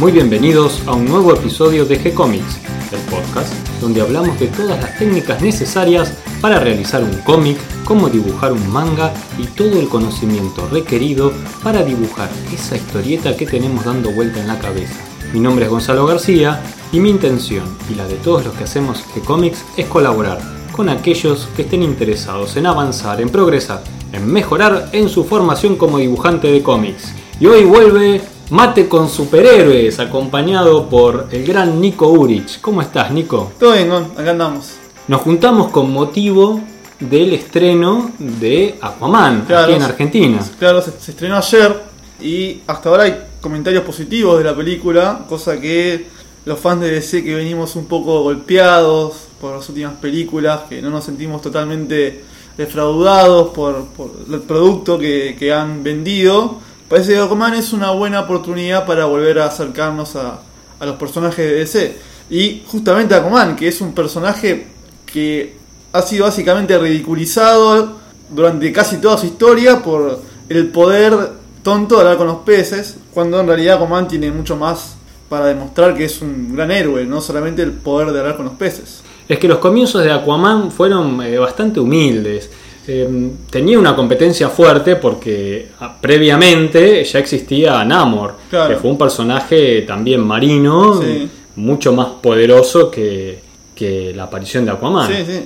[0.00, 2.58] Muy bienvenidos a un nuevo episodio de G-Comics,
[2.90, 3.52] el podcast
[3.82, 9.12] donde hablamos de todas las técnicas necesarias para realizar un cómic, cómo dibujar un manga
[9.36, 14.58] y todo el conocimiento requerido para dibujar esa historieta que tenemos dando vuelta en la
[14.58, 14.94] cabeza.
[15.34, 19.04] Mi nombre es Gonzalo García y mi intención y la de todos los que hacemos
[19.14, 20.40] G-Comics es colaborar
[20.72, 25.98] con aquellos que estén interesados en avanzar, en progresar, en mejorar en su formación como
[25.98, 27.12] dibujante de cómics.
[27.38, 32.60] Y hoy vuelve Mate con superhéroes, acompañado por el gran Nico Urich.
[32.60, 33.52] ¿Cómo estás, Nico?
[33.60, 34.72] Todo bien, Gon, acá andamos.
[35.06, 36.60] Nos juntamos con motivo
[36.98, 40.38] del estreno de Aquaman Claro, aquí en Argentina.
[40.58, 41.80] Claro, se, se estrenó ayer
[42.20, 46.06] y hasta ahora hay comentarios positivos de la película, cosa que
[46.44, 50.90] los fans de DC que venimos un poco golpeados por las últimas películas, que no
[50.90, 52.24] nos sentimos totalmente
[52.56, 56.58] defraudados por, por el producto que, que han vendido,
[56.90, 60.40] parece que Aquaman es una buena oportunidad para volver a acercarnos a,
[60.80, 61.96] a los personajes de DC.
[62.28, 64.66] Y justamente Aquaman, que es un personaje
[65.06, 65.56] que
[65.92, 67.96] ha sido básicamente ridiculizado
[68.28, 71.14] durante casi toda su historia por el poder
[71.62, 74.96] tonto de hablar con los peces, cuando en realidad Aquaman tiene mucho más
[75.28, 78.54] para demostrar que es un gran héroe, no solamente el poder de hablar con los
[78.54, 79.02] peces.
[79.28, 82.50] Es que los comienzos de Aquaman fueron eh, bastante humildes.
[82.92, 88.68] Eh, tenía una competencia fuerte porque ah, previamente ya existía Namor, Claro.
[88.74, 91.28] que fue un personaje también marino, Sí.
[91.54, 93.38] mucho más poderoso que,
[93.76, 95.06] que la aparición de Aquaman.
[95.08, 95.40] Sí, sí,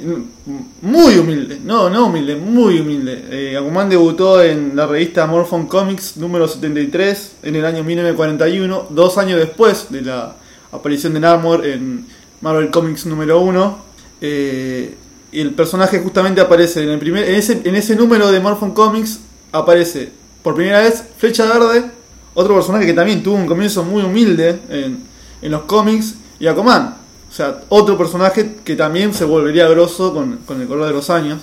[0.80, 3.24] muy humilde, no, no humilde, muy humilde.
[3.30, 9.18] Eh, Aquaman debutó en la revista Morphon Comics número 73 en el año 1941, dos
[9.18, 10.34] años después de la
[10.72, 12.06] aparición de Namor en
[12.40, 13.78] Marvel Comics número 1.
[14.22, 14.94] Eh,
[15.34, 18.72] y el personaje justamente aparece en el primer, en ese, en ese número de Morphon
[18.72, 19.18] Comics
[19.50, 20.12] aparece
[20.44, 21.90] por primera vez Flecha Verde,
[22.34, 24.98] otro personaje que también tuvo un comienzo muy humilde en,
[25.42, 26.96] en los cómics, y Aquaman.
[27.28, 31.10] O sea, otro personaje que también se volvería grosso con, con el color de los
[31.10, 31.40] años.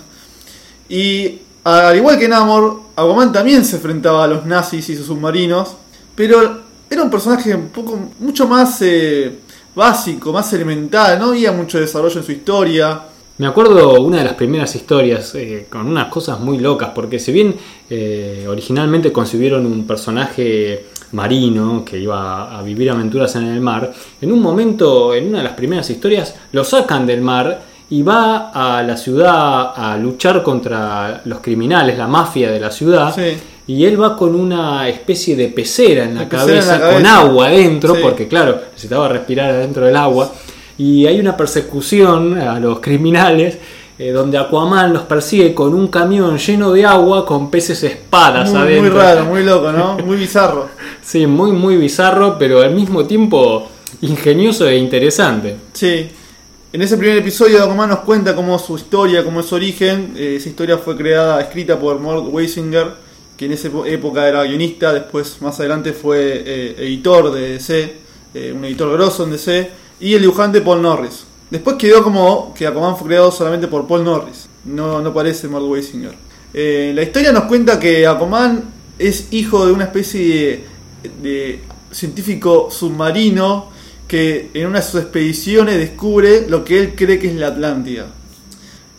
[0.88, 5.76] Y al igual que Namor, Aquaman también se enfrentaba a los nazis y sus submarinos,
[6.16, 9.38] pero era un personaje un poco, mucho más eh,
[9.76, 13.11] básico, más elemental, no había mucho desarrollo en su historia.
[13.42, 17.32] Me acuerdo una de las primeras historias eh, con unas cosas muy locas, porque si
[17.32, 17.56] bien
[17.90, 23.92] eh, originalmente concibieron un personaje marino que iba a vivir aventuras en el mar,
[24.22, 28.52] en un momento, en una de las primeras historias, lo sacan del mar y va
[28.52, 33.12] a la ciudad a luchar contra los criminales, la mafia de la ciudad.
[33.16, 33.40] Sí.
[33.66, 37.96] Y él va con una especie de pecera en la, en cabeza, con agua adentro,
[37.96, 38.02] Sí.
[38.04, 40.32] porque claro, necesitaba respirar adentro del agua.
[40.82, 43.60] Y hay una persecución a los criminales
[44.00, 48.62] eh, donde Aquaman los persigue con un camión lleno de agua con peces espadas Muy,
[48.62, 48.82] adentro.
[48.82, 49.98] muy raro, muy loco, ¿no?
[50.04, 50.70] Muy bizarro.
[51.04, 53.70] Sí, muy, muy bizarro, pero al mismo tiempo
[54.02, 55.56] ingenioso e interesante.
[55.74, 56.10] Sí.
[56.74, 60.14] En ese primer episodio Aquaman nos cuenta cómo su historia, cómo es su origen.
[60.18, 62.88] Eh, esa historia fue creada, escrita por Mort Weisinger,
[63.38, 67.94] que en esa época era guionista, después más adelante fue eh, editor de DC,
[68.34, 71.24] eh, un editor grosso en DC, y el dibujante Paul Norris.
[71.50, 75.66] Después quedó como que Aquaman fue creado solamente por Paul Norris, no, no parece Mort
[75.66, 76.16] Weisinger.
[76.54, 78.64] Eh, la historia nos cuenta que Aquaman
[78.98, 80.66] es hijo de una especie
[81.04, 81.60] de, de
[81.92, 83.70] científico submarino
[84.08, 88.08] que en una de sus expediciones descubre lo que él cree que es la Atlántida.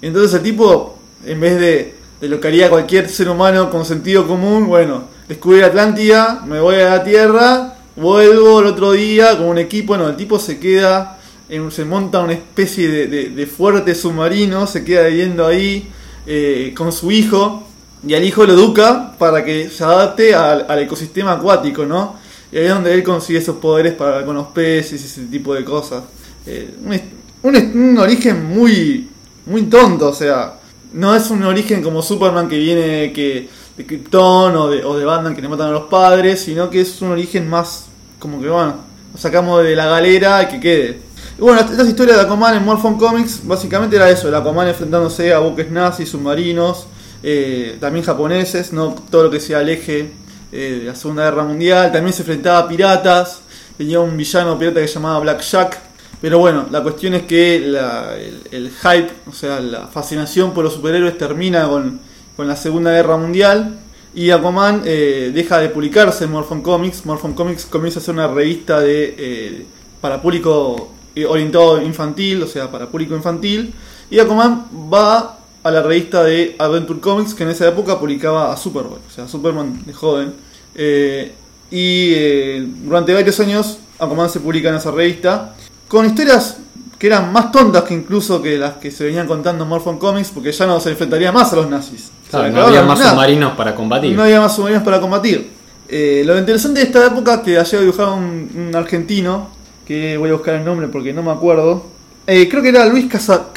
[0.01, 4.27] Entonces el tipo, en vez de, de lo que haría cualquier ser humano con sentido
[4.27, 9.49] común, bueno, descubrí la Atlántida, me voy a la Tierra, vuelvo el otro día con
[9.49, 14.67] un equipo, no, el tipo se queda, en- se monta una especie de, fuerte submarino,
[14.67, 15.89] se queda viviendo ahí
[16.27, 17.65] eh, con su hijo,
[18.07, 22.17] y al hijo lo educa para que se adapte al, ecosistema acuático, ¿no?
[22.51, 25.55] Y ahí es donde él consigue esos poderes para con los peces y ese tipo
[25.55, 26.03] de cosas.
[26.47, 27.01] Eh, un,
[27.43, 29.09] un un origen muy,
[29.47, 30.59] muy tonto, o sea,
[30.93, 35.05] no es un origen como Superman que viene que, de Krypton o de, o de
[35.05, 37.87] Batman que le matan a los padres, sino que es un origen más
[38.19, 38.77] como que, bueno,
[39.13, 40.99] lo sacamos de la galera y que quede.
[41.39, 45.39] Bueno, esta historia de Aquaman en Morphon Comics básicamente era eso, el Aquaman enfrentándose a
[45.39, 46.87] buques nazis, submarinos,
[47.23, 50.13] eh, también japoneses, no todo lo que sea el eje
[50.53, 53.41] eh, de la Segunda Guerra Mundial, también se enfrentaba a piratas,
[53.79, 55.79] tenía un villano pirata que se llamaba Black Jack,
[56.21, 60.63] pero bueno, la cuestión es que la- el, el hype, o sea, la fascinación por
[60.65, 62.01] los superhéroes termina con,
[62.43, 63.79] con la Segunda Guerra Mundial
[64.17, 67.07] y Aquaman eh, deja de publicarse en Morphon Comics.
[67.07, 69.67] Morphon Comics comienza a ser una revista de eh,
[70.01, 73.73] para público eh, orientado infantil, o sea, para público infantil.
[74.11, 78.57] Y Aquaman va a la revista de Adventure Comics que en esa época publicaba a
[78.57, 80.35] Superboy, o sea, Superman de joven.
[80.75, 81.33] Eh,
[81.71, 85.55] y durante varios años Aquaman se publica en esa revista,
[85.87, 86.57] con historias
[87.03, 90.31] que eran más tontas que incluso que las que se venían contando en Morphon Comics,
[90.31, 92.13] porque ya no se enfrentaría más a los nazis.
[92.33, 93.11] Claro, no había más nada.
[93.13, 94.17] submarinos para combatir.
[94.17, 95.51] No había más submarinos para combatir.
[95.89, 99.51] Eh, lo interesante de esta época que haya dibujado un, un argentino,
[99.87, 101.93] que voy a buscar el nombre porque no me acuerdo.
[102.27, 103.49] Eh, creo que era Luis Casa,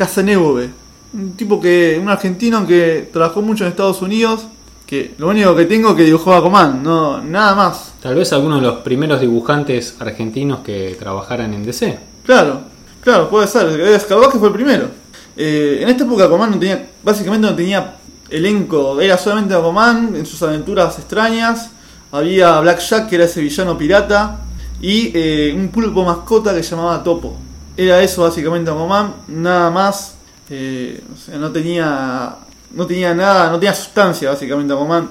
[1.13, 4.47] un tipo que, un argentino que trabajó mucho en Estados Unidos,
[4.85, 7.93] que lo único que tengo que dibujó a Coman, no, nada más.
[8.01, 11.97] Tal vez alguno de los primeros dibujantes argentinos que trabajaran en DC.
[12.25, 12.61] Claro,
[13.01, 13.67] claro, puede ser.
[13.77, 13.99] Que
[14.39, 14.89] fue el primero.
[15.37, 17.95] Eh, en esta época Aquaman no tenía, básicamente no tenía
[18.29, 21.69] elenco, era solamente Aquaman en sus aventuras extrañas.
[22.11, 24.39] Había Black Jack, que era ese villano pirata,
[24.81, 27.37] y eh, un pulpo mascota que se llamaba Topo.
[27.75, 30.15] Era eso básicamente Aquaman, nada más.
[30.49, 32.35] eh, o sea, no tenía,
[32.71, 35.09] no tenía nada, no tenía sustancia básicamente Aquaman.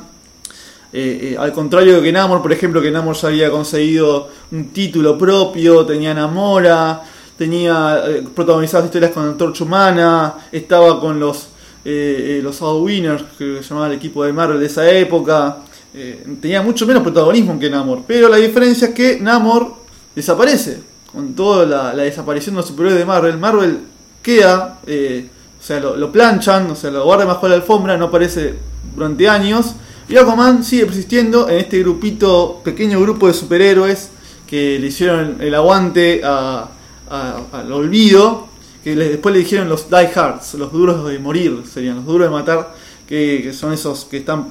[0.92, 5.18] Eh, eh, al contrario que Namor, por ejemplo, que Namor ya había conseguido un título
[5.18, 7.02] propio, tenía Namora,
[7.36, 8.00] tenía
[8.32, 11.48] protagonizadas historias con Antorcha Humana, estaba con los
[11.84, 15.58] eh, eh, los Winners, que se llamaba el equipo de Marvel de esa época.
[15.94, 19.74] Eh, tenía mucho menos protagonismo que Namor, pero la diferencia es que Namor
[20.14, 20.80] desaparece
[21.12, 21.64] con toda
[21.94, 23.38] la, desaparición de los superhéroes de Marvel.
[23.38, 23.78] Marvel
[24.22, 25.28] queda, eh,
[25.60, 28.54] o sea, lo, lo planchan, o sea, lo guardan bajo la alfombra, no aparece
[28.94, 29.74] durante años.
[30.08, 34.10] Y Aquaman sigue persistiendo en este grupito, pequeño grupo de superhéroes
[34.46, 36.68] que le hicieron el aguante a-
[37.08, 38.48] a- al olvido,
[38.84, 42.30] que después le dijeron los Die Hards, los duros de morir, serían los duros de
[42.32, 42.74] matar,
[43.08, 44.48] que, son esos que están,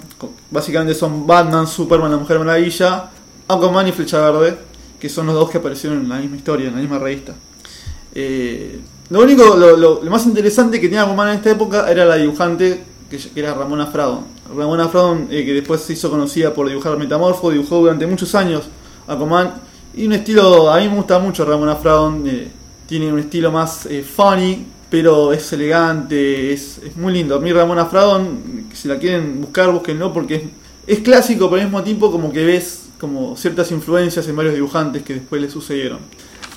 [0.51, 3.11] básicamente son Batman, Superman, la Mujer Maravilla,
[3.47, 4.57] Aquaman y Flecha Verde,
[4.99, 7.33] que son los dos que aparecieron en la misma historia, en la misma revista.
[8.15, 12.05] Eh, lo único, lo, lo- lo más interesante que tenía Aquaman en esta época era
[12.05, 14.25] la dibujante, que, que era Ramona Fraudon.
[14.55, 18.63] Ramona Fraudon, eh, que después se hizo conocida por dibujar Metamorfo, dibujó durante muchos años
[19.07, 19.53] Aquaman.
[19.95, 22.47] Y un estilo, a mí me gusta mucho Ramona Fraudon, eh,
[22.87, 27.35] tiene un estilo más eh, funny, pero es elegante, es, es muy lindo.
[27.35, 30.49] A mí Ramona Fraudon, si la quieren buscar, búsquenlo porque
[30.85, 35.01] es, clásico, pero al mismo tiempo como que ves como ciertas influencias en varios dibujantes
[35.03, 35.99] que después le sucedieron.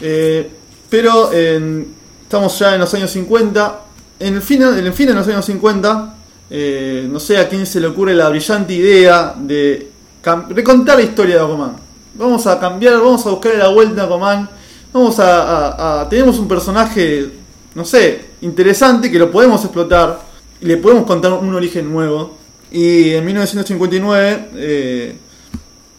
[0.01, 0.51] Eh,
[0.91, 1.87] pero en-
[2.23, 3.81] estamos ya en los años 50.
[4.21, 6.15] En el fin, en el fin de los años 50,
[6.51, 9.91] eh, no sé a quién se le ocurre la brillante idea de
[10.51, 11.77] recontar la historia de Aquaman.
[12.15, 14.49] Vamos a cambiar, vamos a buscar la vuelta a Aquaman.
[14.93, 17.29] Vamos a, Tenemos un personaje,
[17.75, 20.21] no sé, interesante que lo podemos explotar
[20.61, 22.37] y le podemos contar un origen nuevo.
[22.71, 25.17] Y en 1959 eh,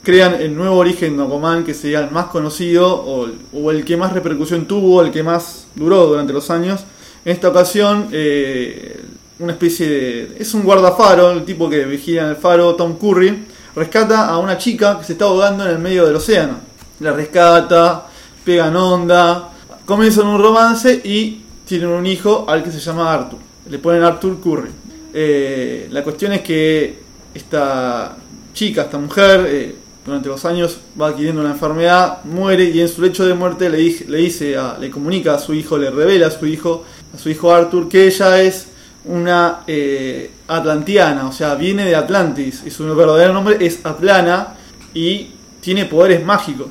[0.04, 3.98] crean el nuevo origen de que sería el más conocido o, el- o el que
[3.98, 6.82] más repercusión tuvo, el que más duró durante los años.
[7.24, 9.02] En esta ocasión, eh,
[9.40, 10.36] una especie de.
[10.40, 13.46] Es un guardafaro, el tipo que vigila en el faro, Tom Curry,
[13.76, 16.56] rescata a una chica que se está ahogando en el medio del océano.
[17.00, 18.08] La rescata,
[18.48, 19.50] pegan onda,
[19.86, 23.40] comienzan un romance y tienen un hijo al que se llama Arthur.
[23.70, 24.70] Le ponen Arthur Curry.
[25.14, 26.98] Eh, la cuestión es que
[27.34, 28.16] esta
[28.54, 33.02] chica, esta mujer, eh, durante los años va adquiriendo una enfermedad, muere y en su
[33.02, 33.80] lecho de muerte le,
[34.18, 37.54] dice, a- le comunica a su hijo, le revela a su hijo, a su hijo
[37.54, 38.68] Arthur, que ella es
[39.04, 44.54] una eh, atlantiana, o sea, viene de Atlantis y su verdadero nombre es Atlana
[44.94, 46.68] y tiene poderes mágicos.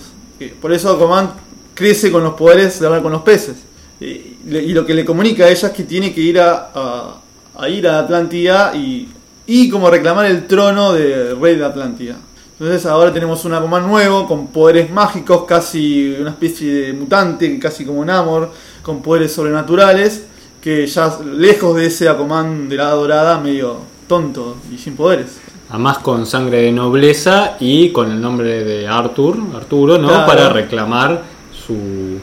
[0.62, 1.45] Por eso Aquaman
[1.76, 3.54] crece con los poderes de hablar con los peces.
[4.00, 4.33] Y,
[4.73, 7.21] lo que le comunica a ella es que tiene que ir a, a-
[7.59, 9.09] a ir a Atlántida y,
[9.47, 12.16] y como reclamar el trono de rey de Atlántida.
[12.59, 17.85] Entonces ahora tenemos un Aquaman nuevo con poderes mágicos, casi una especie de mutante, casi
[17.85, 18.50] como Namor,
[18.83, 20.25] con poderes sobrenaturales,
[20.61, 23.78] que ya lejos de ese Aquaman de la dorada, medio
[24.09, 25.38] tonto y sin poderes.
[25.68, 30.09] Además con sangre de nobleza y con el nombre de Arthur, Arturo, ¿no?
[30.09, 30.26] Claro.
[30.26, 31.23] Para reclamar
[31.66, 32.20] su,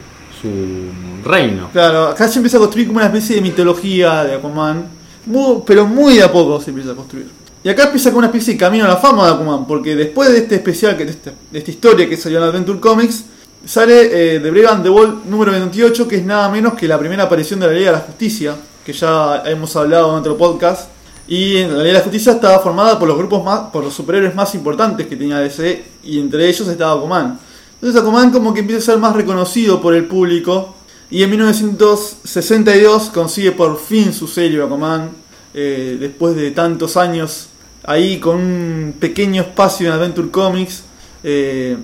[1.24, 1.70] reino.
[1.72, 4.84] Claro, acá se empieza a construir como una especie de mitología de Aquaman,
[5.26, 7.28] muy- pero muy de a poco se empieza a construir.
[7.62, 10.28] Y acá empieza con una especie de camino a la fama de Aquaman, porque después
[10.30, 13.24] de este especial, que de esta, historia que salió en Adventure Comics,
[13.64, 16.98] sale eh, The Brave and the Bold número 28, que es nada menos que la
[16.98, 20.90] primera aparición de la Liga de la Justicia, que ya hemos hablado en otro podcast.
[21.26, 24.34] Y la Liga de la Justicia estaba formada por los grupos más, por los superhéroes
[24.34, 27.38] más importantes que tenía DC, y entre ellos estaba Aquaman.
[27.84, 30.74] Entonces Aquaman como que empieza a ser más reconocido por el público,
[31.10, 35.10] y en 1962 consigue por fin su serie Aquaman,
[35.52, 37.48] eh, después de tantos años
[37.82, 40.84] ahí con un pequeño espacio en Adventure Comics,
[41.22, 41.76] eh,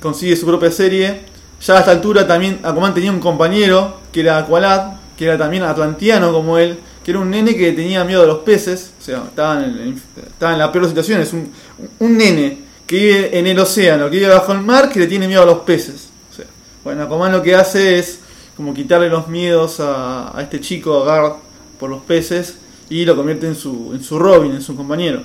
[0.00, 1.22] consigue su propia serie.
[1.60, 5.64] Ya a esta altura también Aquaman tenía un compañero que era Aqualad, que era también
[5.64, 9.24] atlantiano como él, que era un nene que tenía miedo a los peces, o sea,
[9.26, 11.50] estaba en, el- estaba en la peor situación, es un,
[11.98, 15.28] un nene que vive en el océano, que vive bajo el mar, que le tiene
[15.28, 16.08] miedo a los peces.
[16.32, 16.46] O sea,
[16.82, 18.20] Bueno, Aquaman lo que hace es
[18.56, 21.36] como quitarle los miedos a, este chico, a Garth,
[21.78, 22.56] por los peces,
[22.88, 25.22] y lo convierte en su, en su Robin, en su compañero.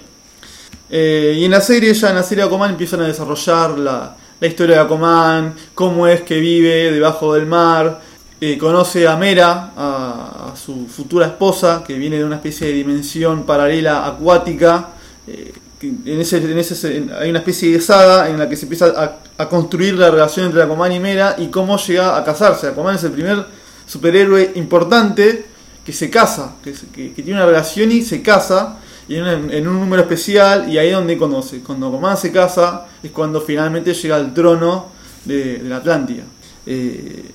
[0.90, 4.18] Eh, y en la serie, ya en la serie de Aquaman empiezan a desarrollar la,
[4.42, 8.02] la historia de Aquaman, cómo es que vive debajo del mar,
[8.42, 13.46] eh, conoce a Mera, a, su futura esposa, que viene de una especie de dimensión
[13.46, 14.90] paralela acuática.
[15.28, 15.54] eh,
[15.88, 19.20] en ese, en ese, en- hay una especie de saga en la que se empieza
[19.38, 22.68] a, construir la relación entre Aquaman y Mera y cómo llega a casarse.
[22.68, 23.46] Aquaman es el primer
[23.86, 25.46] superhéroe importante
[25.86, 26.72] que se casa, que,
[27.16, 28.78] tiene una relación y se casa
[29.10, 31.60] en, un- número especial y ahí es donde conoce.
[31.60, 34.88] Cuando Aquaman se casa es cuando finalmente llega al trono
[35.26, 36.24] de, la Atlántida.
[36.66, 37.32] Eh,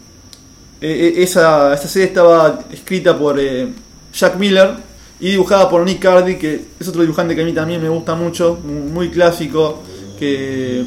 [0.80, 3.38] eh, eh, esa, serie estaba escrita por
[4.12, 4.88] Jack Miller
[5.20, 8.14] y dibujada por Nick Cardy, que es otro dibujante que a mí también me gusta
[8.14, 9.82] mucho, muy, clásico,
[10.18, 10.80] que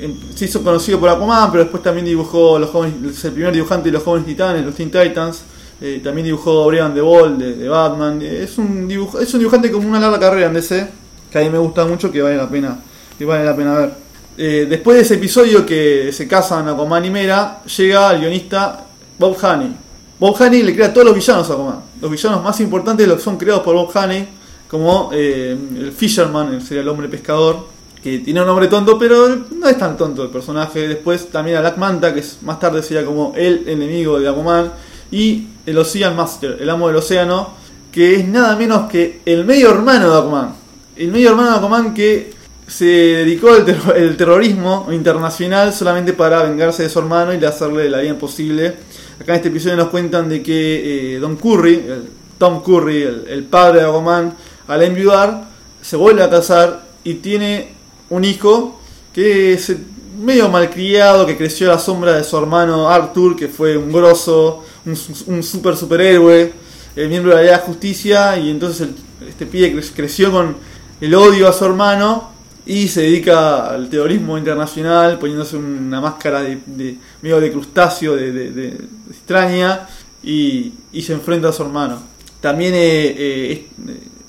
[0.00, 3.52] eh, se hizo conocido por Aquaman, pero después también dibujó los jóvenes, es el primer
[3.52, 5.42] dibujante de los jóvenes titanes, los Teen Titans.
[5.80, 8.20] eh, también dibujó Brian the Ball de, de Batman.
[8.22, 10.88] eh, es un dibuj- es un dibujante con una larga carrera en DC,
[11.30, 12.78] que a mí me gusta mucho, que vale la pena,
[13.18, 13.90] que vale la pena ver.
[14.36, 18.84] Eh, después de ese episodio que se casan Aquaman y Mera, llega el guionista
[19.18, 19.76] Bob Haney.
[20.18, 21.80] Bob Haney le crea todos los villanos a Aquaman.
[22.04, 24.28] Los villanos más importantes los son creados por Bob Haney,
[24.68, 27.66] como eh, el Fisherman, sería el hombre pescador,
[28.02, 30.86] que tiene un nombre tonto, pero no es tan tonto el personaje.
[30.86, 34.70] Después también a Black Manta, que es, más tarde sería como el enemigo de Aquaman,
[35.10, 37.54] y el Ocean Master, el amo del océano,
[37.90, 40.54] que es nada menos que el medio hermano de Aquaman.
[40.96, 42.34] El medio hermano de Aquaman que
[42.66, 47.46] se dedicó al terro- el terrorismo internacional solamente para vengarse de su hermano y le
[47.46, 48.74] hacerle la vida imposible.
[49.20, 53.44] Acá en este episodio nos cuentan de que eh, Don Curry, el Tom Curry, el,
[53.44, 54.34] padre de Aquaman,
[54.66, 55.48] al enviudar,
[55.80, 57.68] se vuelve a casar y tiene
[58.10, 58.80] un hijo
[59.12, 59.72] que es
[60.20, 64.64] medio malcriado, que creció a la sombra de su hermano Arthur, que fue un grosso,
[64.84, 66.52] un, un super superhéroe,
[66.96, 70.56] el miembro de la Liga de Justicia, y entonces el- este pibe cre- creció con
[71.00, 72.30] el odio a su hermano
[72.66, 78.78] y se dedica al terrorismo internacional poniéndose una máscara de, de- medio de crustáceo de,
[79.10, 79.86] extraña
[80.22, 82.00] y, y se enfrenta a su hermano.
[82.40, 83.66] También eh, eh,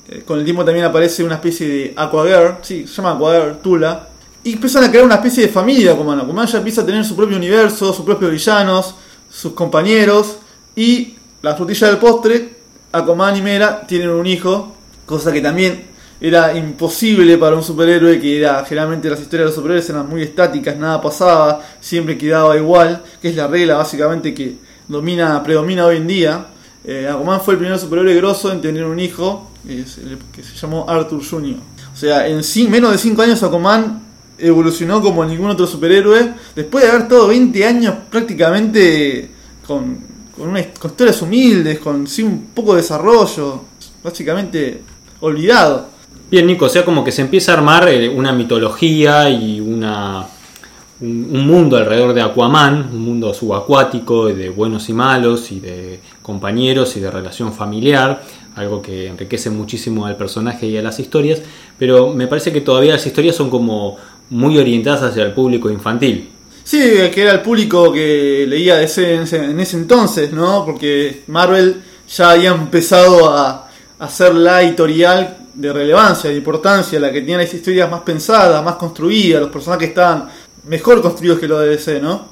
[0.10, 4.10] eh, con el tiempo también aparece una especie de Aquagirl sí, se llama Aquagirl Tula
[4.44, 7.16] y empiezan a crear una especie de familia Aquaman Aquaman ya empieza a tener su
[7.16, 8.96] propio universo sus propios villanos
[9.32, 10.38] sus compañeros
[10.76, 12.54] y la frutilla del postre
[12.92, 14.76] Aquaman y Mera tienen un hijo
[15.06, 15.86] cosa que también
[16.28, 20.24] era imposible para un superhéroe que era generalmente las historias de los superhéroes eran muy
[20.24, 24.56] estáticas, nada pasaba, siempre quedaba igual, que es la regla básicamente que
[24.88, 26.46] domina, predomina hoy en día.
[26.84, 27.12] Eh,
[27.44, 31.58] fue el primer superhéroe grosso en tener un hijo, que se llamó Arthur Jr.
[31.94, 34.04] O sea, en cin- menos de 5 años Aquaman
[34.38, 39.30] evolucionó como ningún otro superhéroe, después de haber estado 20 años prácticamente
[39.66, 39.98] con,
[40.38, 43.62] con, una, con historias humildes, con sí, un poco de desarrollo,
[44.04, 44.82] básicamente
[45.22, 45.95] olvidado.
[46.30, 50.26] Bien, Nico, o sea, como que se empieza a armar eh, una mitología y una,
[51.00, 56.00] un, un mundo alrededor de Aquaman, un mundo subacuático de buenos y malos y de
[56.24, 58.24] compañeros y de relación familiar,
[58.56, 61.44] algo que enriquece muchísimo al personaje y a las historias,
[61.78, 63.98] pero me parece que todavía las historias son como
[64.32, 66.30] muy orientadas hacia el público infantil.
[66.64, 66.80] Sí,
[67.14, 70.66] que era el público que leía DC en ese, en ese entonces, ¿no?
[70.66, 73.65] Porque Marvel ya había empezado a
[74.00, 78.76] hacer la editorial de relevancia, de importancia, la que tenía las historias más pensadas, más
[78.76, 80.30] construidas, los personajes estaban
[80.66, 82.26] mejor construidos que los de DC, ¿no?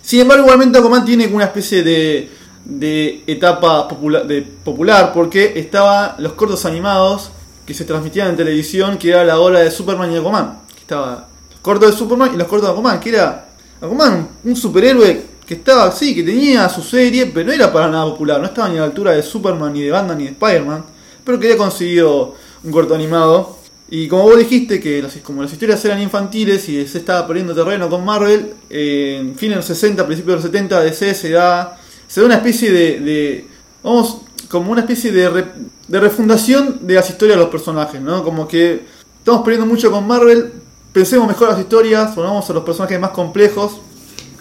[0.00, 2.30] Sin embargo, igualmente Aquaman tiene una especie de,
[2.64, 7.30] de etapa popula- de popular, porque estaba los cortos animados
[7.66, 10.58] que se transmitían en televisión, que era la ola de Superman y Aquaman.
[10.78, 13.46] Estaba los cortos de Superman y los cortos de Aquaman, que era
[13.80, 18.06] Aquaman, un superhéroe que estaba, sí, que tenía su serie, pero no era para nada
[18.06, 20.82] popular, no estaba ni a la altura de Superman, ni de Batman, ni de Spider-Man,
[21.22, 23.58] pero que había conseguido un corto animado.
[23.90, 27.90] Y como vos dijiste que como las historias eran infantiles y se estaba perdiendo terreno
[27.90, 31.78] con Marvel, eh, en de los 60, principios de los 70, DC se da,
[32.08, 33.46] se da una especie de,
[33.82, 35.52] vamos, como una especie de, re-
[35.86, 38.24] de refundación de las historias de los personajes, ¿no?
[38.24, 38.80] Como que
[39.18, 40.50] estamos perdiendo mucho con Marvel,
[40.94, 43.72] pensemos mejor las historias, ponamos a los personajes más complejos,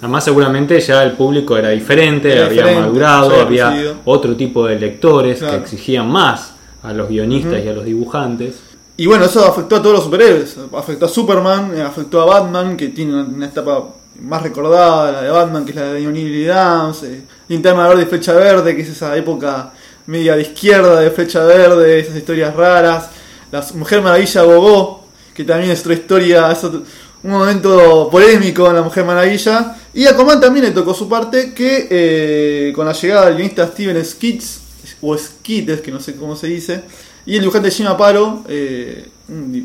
[0.01, 4.79] Además seguramente ya el público era diferente, Era había diferente, madurado, había otro tipo de
[4.79, 5.58] lectores Claro.
[5.58, 6.53] que exigían más
[6.84, 8.55] a los guionistas y a los dibujantes.
[8.98, 10.58] Y bueno, eso afectó a todos los superhéroes.
[10.75, 13.89] Afectó a Superman, eh, afectó a Batman, que tiene una, una etapa
[14.20, 17.03] más recordada, la de Batman, que es la de O'Neill Downs.
[17.03, 19.72] Eh, Linterna Verde y Flecha Verde, que es esa época
[20.08, 23.10] media de izquierda de Flecha Verde, esas historias raras.
[23.51, 26.81] La Mujer Maravilla Gogó, que también es otra historia, es otro,
[27.23, 29.75] un momento polémico en La Mujer Maravilla.
[29.93, 33.67] Y a Coman también le tocó su parte que eh, con la llegada del guionista
[33.67, 34.61] Steven Skits,
[35.01, 36.83] o Skites, que no sé cómo se dice,
[37.25, 39.07] y el dibujante Jim Aparo, eh,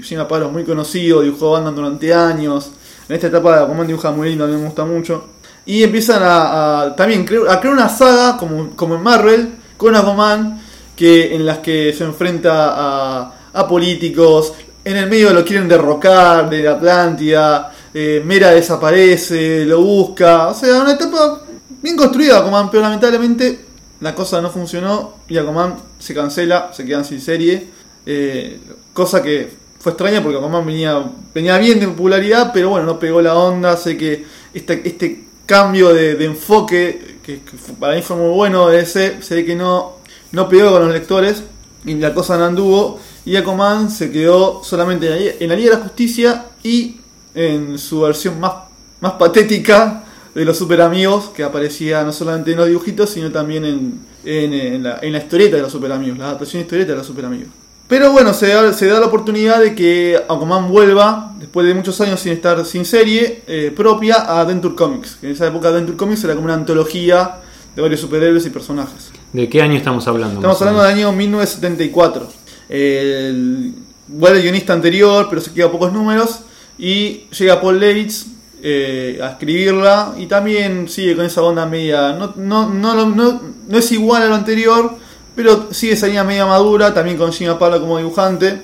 [0.03, 0.21] Jim
[0.53, 2.71] muy conocido, dibujó bandas durante años.
[3.09, 5.29] En esta etapa Aquaman dibuja muy lindo, a mí me gusta mucho.
[5.65, 10.61] Y empiezan a, también a crear una saga, como, como en Marvel, con Aquaman,
[10.95, 14.53] que, en las que se enfrenta a, a políticos,
[14.87, 20.55] en el medio lo quieren derrocar de la Atlántida, eh, Mera desaparece, lo busca, o
[20.55, 21.43] sea, una etapa
[21.83, 22.39] bien construida.
[22.39, 23.65] Aquaman, pero lamentablemente
[23.99, 27.67] la cosa no funcionó y Aquaman se cancela, se quedan sin serie,
[28.07, 28.61] eh,
[28.93, 29.51] cosa que
[29.81, 33.77] fue extraña porque Aquaman venía, venía bien de popularidad, pero bueno, no pegó la onda,
[33.77, 34.25] sé que
[34.55, 37.41] este, este cambio de, enfoque, que,
[37.81, 39.97] para mí fue muy bueno de ese, sé que no,
[40.31, 41.43] no pegó con los lectores
[41.85, 45.83] y la cosa no anduvo y Aquaman se quedó solamente en la, Liga de la
[45.83, 46.97] Justicia y
[47.35, 48.53] en su versión más,
[49.01, 53.65] más patética de los super amigos, que aparecía no solamente en los dibujitos, sino también
[53.65, 57.07] en, en, la, en la, historieta de los super amigos, la adaptación historieta de los
[57.07, 57.49] super amigos.
[57.89, 62.01] Pero bueno, se da, se da la oportunidad de que Aquaman vuelva, después de muchos
[62.01, 65.19] años sin estar sin serie, eh, propia a Adventure Comics.
[65.23, 67.41] En esa época Adventure Comics era como una antología
[67.75, 69.11] de varios superhéroes y personajes.
[69.33, 70.37] ¿De qué año estamos hablando?
[70.37, 72.46] Estamos hablando del año 1974.
[72.69, 73.75] El,
[74.09, 76.41] vuelve el guionista anterior, pero se queda pocos números.
[76.79, 78.27] Y llega Paul Leitz
[78.63, 80.15] eh, a escribirla.
[80.19, 82.13] Y también sigue con esa onda media.
[82.13, 84.97] No, no, no, no, no es igual a lo anterior,
[85.35, 86.93] pero sigue esa línea media madura.
[86.93, 88.61] También con Gina Pablo como dibujante.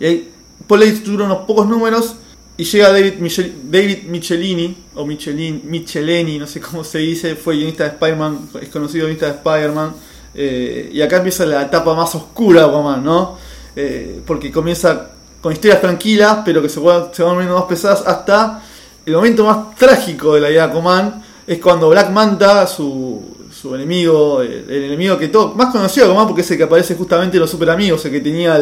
[0.00, 0.28] Y
[0.66, 2.16] Paul Leitz dura unos pocos números.
[2.56, 3.14] Y llega David,
[3.64, 9.06] David Michelini, o Michelin, no sé cómo se dice, fue guionista de Spider-Man, es conocido
[9.06, 9.94] guionista de Spider-Man.
[10.34, 13.36] Eh, y acá empieza la etapa más oscura de ¿no?
[13.76, 18.62] Eh, porque comienza con historias tranquilas, pero que se, van, volviendo más pesadas hasta
[19.04, 23.20] el momento más trágico de la idea de Aquaman, es cuando Black Manta, su,
[23.52, 27.36] su enemigo, el, enemigo que todo, más conocido Aquaman porque es el que aparece justamente
[27.36, 28.56] en los super amigos, el que tenía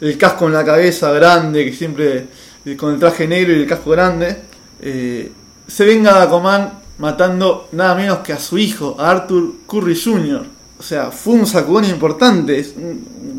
[0.00, 2.26] el, casco en la cabeza grande, que siempre
[2.64, 4.42] eh, con el traje negro y el casco grande,
[4.80, 10.57] se venga de Aquaman matando nada menos que a su hijo, a Arthur Curry Jr
[10.78, 12.64] o sea, fue un sacudón importante.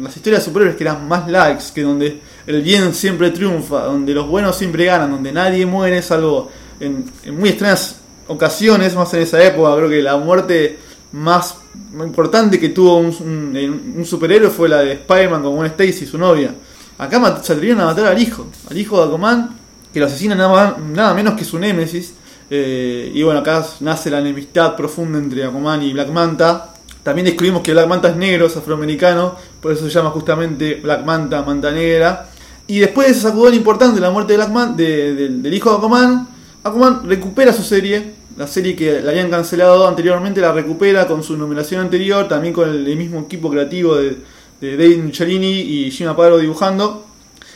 [0.02, 4.28] Las historias superiores que eran más likes, que donde el bien siempre triunfa, donde los
[4.28, 7.95] buenos siempre ganan, donde nadie muere, salvo en, en muy extrañas
[8.28, 9.75] ocasiones, más en esa época.
[9.78, 10.80] Creo que la muerte
[11.13, 11.56] más
[11.93, 16.54] importante que tuvo un, superhéroe fue la de Spider-Man con Gwen Stacy, su novia.
[16.97, 19.58] Acá se atrevieron a matar al hijo, al hijo de Aquaman,
[19.93, 22.13] que lo asesina nada, nada menos que su némesis.
[22.49, 27.62] Eh, y bueno, acá nace la enemistad profunda entre Aquaman y Black Manta también descubrimos
[27.62, 31.71] que Black Manta es negro, es afroamericano, por eso se llama justamente Black Manta, Manta
[31.71, 32.29] Negra.
[32.67, 36.27] Y después de ese sacudón importante, la muerte de Black del hijo de Aquaman,
[36.63, 41.38] Aquaman recupera su serie, la serie que la habían cancelado anteriormente la recupera con su
[41.38, 44.17] numeración anterior, también con el, mismo equipo creativo de,
[44.62, 47.05] David Michelini y Jim Aparo dibujando.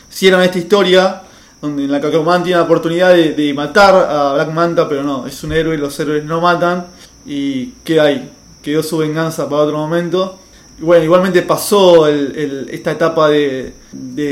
[0.09, 1.21] Hicieron esta historia
[1.61, 5.03] donde en la que Aquaman tiene la oportunidad de, de matar a Black Manta, pero
[5.03, 6.87] no, es un héroe los héroes no matan.
[7.25, 8.29] Y queda ahí,
[8.63, 10.39] quedó su venganza para otro momento.
[10.79, 13.73] Bueno, igualmente pasó esta etapa de,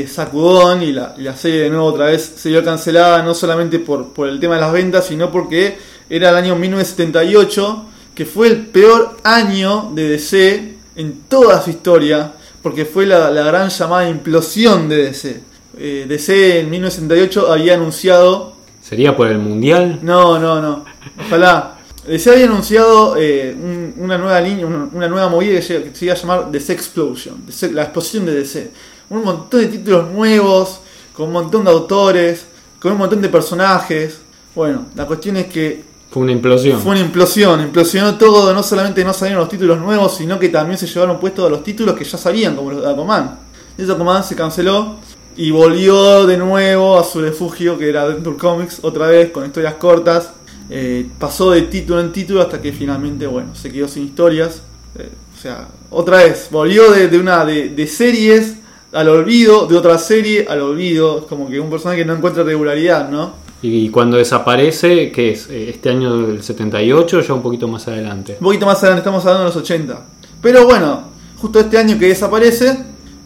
[0.08, 4.28] sacudón y la, serie de nuevo otra vez se vio cancelada, no solamente por, por
[4.28, 5.78] el tema de las ventas, sino porque
[6.10, 12.32] era el año 1978, que fue el peor año de DC en toda su historia,
[12.62, 15.40] porque fue la, gran llamada implosión de DC.
[15.78, 18.54] Eh, DC en 1978 había anunciado...
[18.82, 20.00] ¿Sería por el Mundial?
[20.02, 20.84] No, no, no.
[21.26, 21.78] Ojalá.
[22.06, 23.54] Eh, se había anunciado eh,
[23.96, 28.26] una nueva línea, una, nueva movida que se, iba a llamar DC Explosion, la explosión
[28.26, 28.70] de DC.
[29.10, 30.80] Un montón de títulos nuevos,
[31.12, 32.46] con un montón de autores,
[32.80, 34.18] con un montón de personajes.
[34.54, 35.84] Bueno, la cuestión es que.
[36.10, 36.80] Fue una implosión.
[36.80, 38.52] Fue una implosión, implosionó todo.
[38.52, 41.94] No solamente no salieron los títulos nuevos, sino que también se llevaron puestos los títulos
[41.94, 43.38] que ya sabían, como los de Aquaman.
[43.78, 44.96] Y ese Aquaman se canceló
[45.36, 49.74] y volvió de nuevo a su refugio, que era Adventure Comics, otra vez con historias
[49.74, 50.30] cortas
[50.74, 54.62] eh, pasó de título en título hasta que finalmente, bueno, se quedó sin historias.
[54.98, 58.56] Eh, o sea, otra vez, volvió de, una de, series
[58.90, 61.18] al olvido, de otra serie al olvido.
[61.18, 63.34] Es como que un personaje que no encuentra regularidad, ¿no?
[63.60, 65.50] Y cuando desaparece, ¿qué es?
[65.50, 68.38] Eh, ¿Este año del 78 o ya un poquito más adelante?
[68.40, 70.06] Un poquito más adelante, estamos hablando de los 80.
[70.40, 71.02] Pero bueno,
[71.36, 72.78] justo este año que desaparece,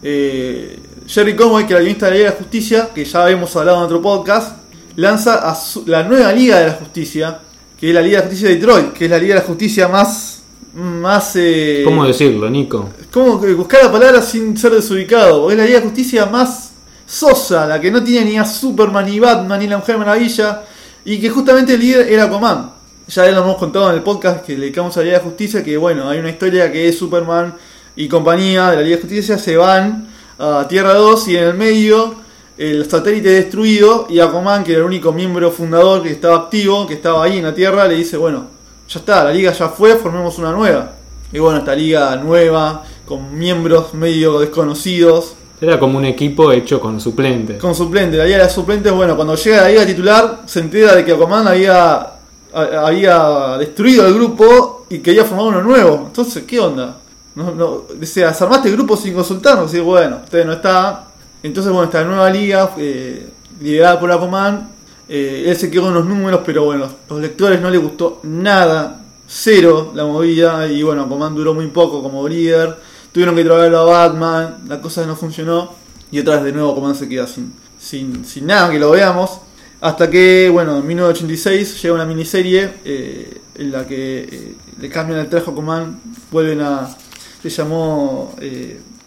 [0.02, 3.78] Jerry Conway, que era el guionista de la Liga de Justicia, que ya habíamos hablado
[3.78, 4.65] en otro podcast,
[4.96, 5.56] lanza a
[5.86, 7.38] la nueva Liga de la Justicia,
[7.78, 9.46] que es la Liga de la Justicia de Detroit, que es la Liga de la
[9.46, 10.42] Justicia más...
[10.74, 12.88] más eh, ¿Cómo decirlo, Nico?
[13.12, 15.42] ¿Cómo buscar la palabra sin ser desubicado?
[15.42, 16.72] Porque es la Liga de Justicia más
[17.06, 20.62] sosa, la que no tiene ni a Superman, ni Batman, ni la Mujer Maravilla,
[21.04, 22.72] y que justamente el líder era Aquaman.
[23.08, 25.62] Ya lo hemos contado en el podcast que le dedicamos a la Liga de Justicia,
[25.62, 27.54] que bueno, hay una historia que es Superman
[27.94, 31.54] y compañía de la Liga de Justicia se van a Tierra 2 y en el
[31.54, 32.25] medio
[32.58, 36.94] el satélite destruido y Aquaman, que era el único miembro fundador que estaba activo, que
[36.94, 38.46] estaba ahí en la Tierra, le dice, bueno,
[38.88, 40.92] ya está, la liga ya fue, formemos una nueva.
[41.32, 45.34] Y bueno, esta liga nueva, con miembros medio desconocidos.
[45.60, 47.60] Era como un equipo hecho con suplentes.
[47.60, 51.04] Con suplentes, la liga de suplentes, bueno, cuando llega la liga titular, se entera de
[51.04, 52.12] que Aquaman había,
[52.52, 56.04] había destruido el grupo y quería formar uno nuevo.
[56.06, 56.96] Entonces, ¿qué onda?
[57.34, 59.72] No, no, decía, armaste el grupo sin consultarnos.
[59.74, 61.02] Y bueno, usted no está.
[61.46, 63.28] Entonces, bueno, esta nueva liga, eh,
[63.60, 64.68] liderada por Aquaman,
[65.08, 69.00] eh, él se quedó con los números, pero bueno, los lectores no le gustó nada,
[69.28, 72.76] cero la movida, y bueno, Aquaman duró muy poco como líder,
[73.12, 75.72] tuvieron que traerlo a Batman, la cosa no funcionó,
[76.10, 79.38] y otra vez de nuevo Aquaman se queda sin, sin, sin nada que lo veamos,
[79.80, 85.20] hasta que, bueno, en 1986 llega una miniserie eh, en la que eh, le cambian
[85.20, 86.00] el traje a Aquaman,
[86.32, 86.88] vuelven a...
[87.40, 88.34] se llamó...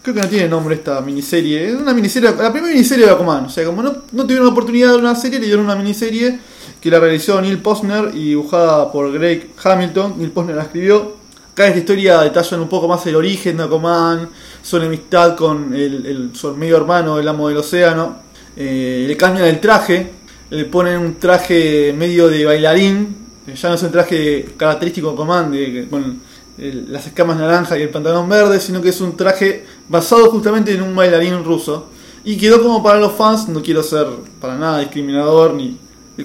[0.10, 1.70] Eh, creo que no tiene nombre esta miniserie.
[1.70, 3.46] Es una miniserie, la primera miniserie de Aquaman.
[3.46, 6.40] O sea, como no, no tuvieron la oportunidad de una serie, le dieron una miniserie
[6.82, 10.16] que la realizó Neil Posner y dibujada por Greg Hamilton.
[10.18, 11.20] Neil Posner la escribió.
[11.52, 14.30] Acá esta historia detallan un poco más el origen de Aquaman,
[14.64, 18.18] su enemistad con el, su medio hermano, el amo del océano.
[18.56, 20.12] Eh, le cambian el traje,
[20.50, 23.16] le ponen un traje medio de bailarín.
[23.54, 26.22] Ya no es un traje característico de Aquaman, de, con
[26.60, 30.82] las escamas naranja y el pantalón verde, sino que es un traje basado justamente en
[30.82, 31.88] un bailarín ruso.
[32.24, 34.08] Y quedó como para los fans, no quiero ser
[34.42, 35.78] para nada discriminador, ni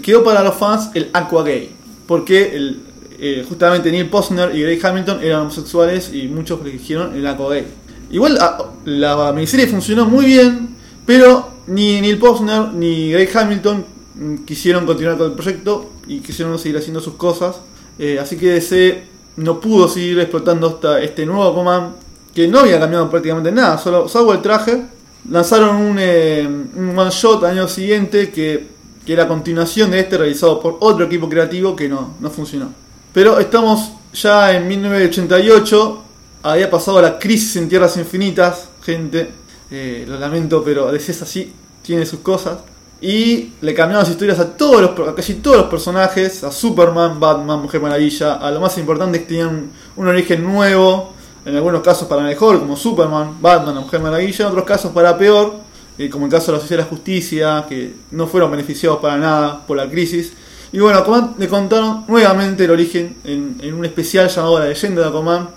[0.02, 1.70] quedó para los fans el aqua gay.
[2.06, 2.82] Porque el,
[3.18, 7.66] eh, justamente Neil Posner y Greg Hamilton eran homosexuales y muchos eligieron el aqua gay.
[8.10, 14.34] Igual ah, la miniserie funcionó muy bien, pero ni Neil Posner ni Greg Hamilton mm,
[14.44, 17.56] quisieron continuar con el proyecto y quisieron seguir haciendo sus cosas.
[17.98, 21.94] Eh, así que DC no pudo seguir explotando esta, este nuevo Aquaman
[22.34, 24.82] que no había cambiado prácticamente nada, solo salvo el traje.
[25.30, 28.66] Lanzaron un, eh, un one shot al año siguiente que,
[29.06, 32.70] que era continuación de este realizado por otro equipo creativo que no, no funcionó.
[33.12, 36.02] Pero estamos ya en 1988,
[36.42, 39.30] había pasado la crisis en Tierras Infinitas, gente,
[39.70, 42.58] eh, lo lamento, pero DC es así, tiene sus cosas.
[43.04, 47.60] Y le cambiaron las historias a todos los, casi todos los personajes, a Superman, Batman,
[47.60, 51.12] Mujer Maravilla, a lo más importante es que tenían un, origen nuevo,
[51.44, 55.56] en algunos casos para mejor, como Superman, Batman, Mujer Maravilla, en otros casos para peor,
[55.98, 59.18] eh, como el caso de la Sociedad de la Justicia, que no fueron beneficiados para
[59.18, 60.32] nada por la crisis.
[60.72, 65.08] Y bueno, Aquaman le contaron nuevamente el origen en, un especial llamado La leyenda de
[65.08, 65.50] Aquaman,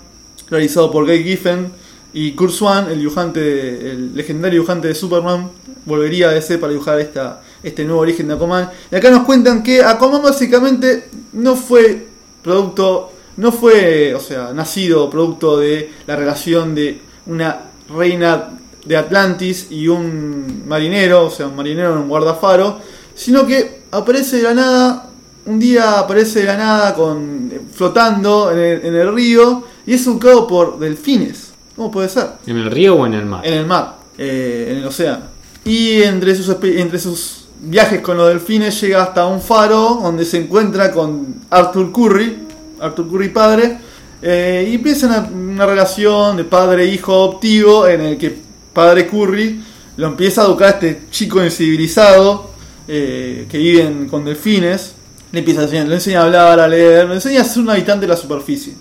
[0.50, 1.72] realizado por Guy Giffen
[2.12, 5.50] y Kurt Swan, el dibujante, el legendario dibujante de Superman,
[5.84, 8.70] volvería a DC para dibujar esta, este nuevo origen de Aquaman.
[8.90, 12.06] Y acá nos cuentan que Aquaman básicamente no fue
[12.42, 17.60] producto, no fue, o sea, nacido producto de la relación de una
[17.94, 18.50] reina
[18.84, 22.80] de Atlantis y un marinero, o sea, un marinero en un guardafaro,
[23.14, 25.10] sino que aparece de la nada,
[25.44, 30.06] un día aparece de la nada con, flotando en el, en el río y es
[30.06, 31.47] buscado por delfines.
[31.78, 32.26] ¿Cómo puede ser?
[32.44, 33.46] ¿En el río o en el mar?
[33.46, 35.26] En el mar, eh, en el océano.
[35.64, 40.38] Y entre sus, entre sus viajes con los delfines llega hasta un faro donde se
[40.38, 42.36] encuentra con Arthur Curry,
[42.80, 43.78] Arthur Curry padre,
[44.20, 48.36] eh, y empieza una, una relación de padre-hijo adoptivo en el que
[48.72, 49.62] padre Curry
[49.98, 52.50] lo empieza a educar a este chico incivilizado
[52.88, 54.94] eh, que viven con delfines.
[55.30, 57.70] Le empieza a enseñar, le enseña a hablar, a leer, le enseña a ser un
[57.70, 58.74] habitante de la superficie.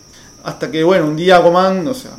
[0.44, 2.12] Hasta que, bueno, un día Aquaman, o sea,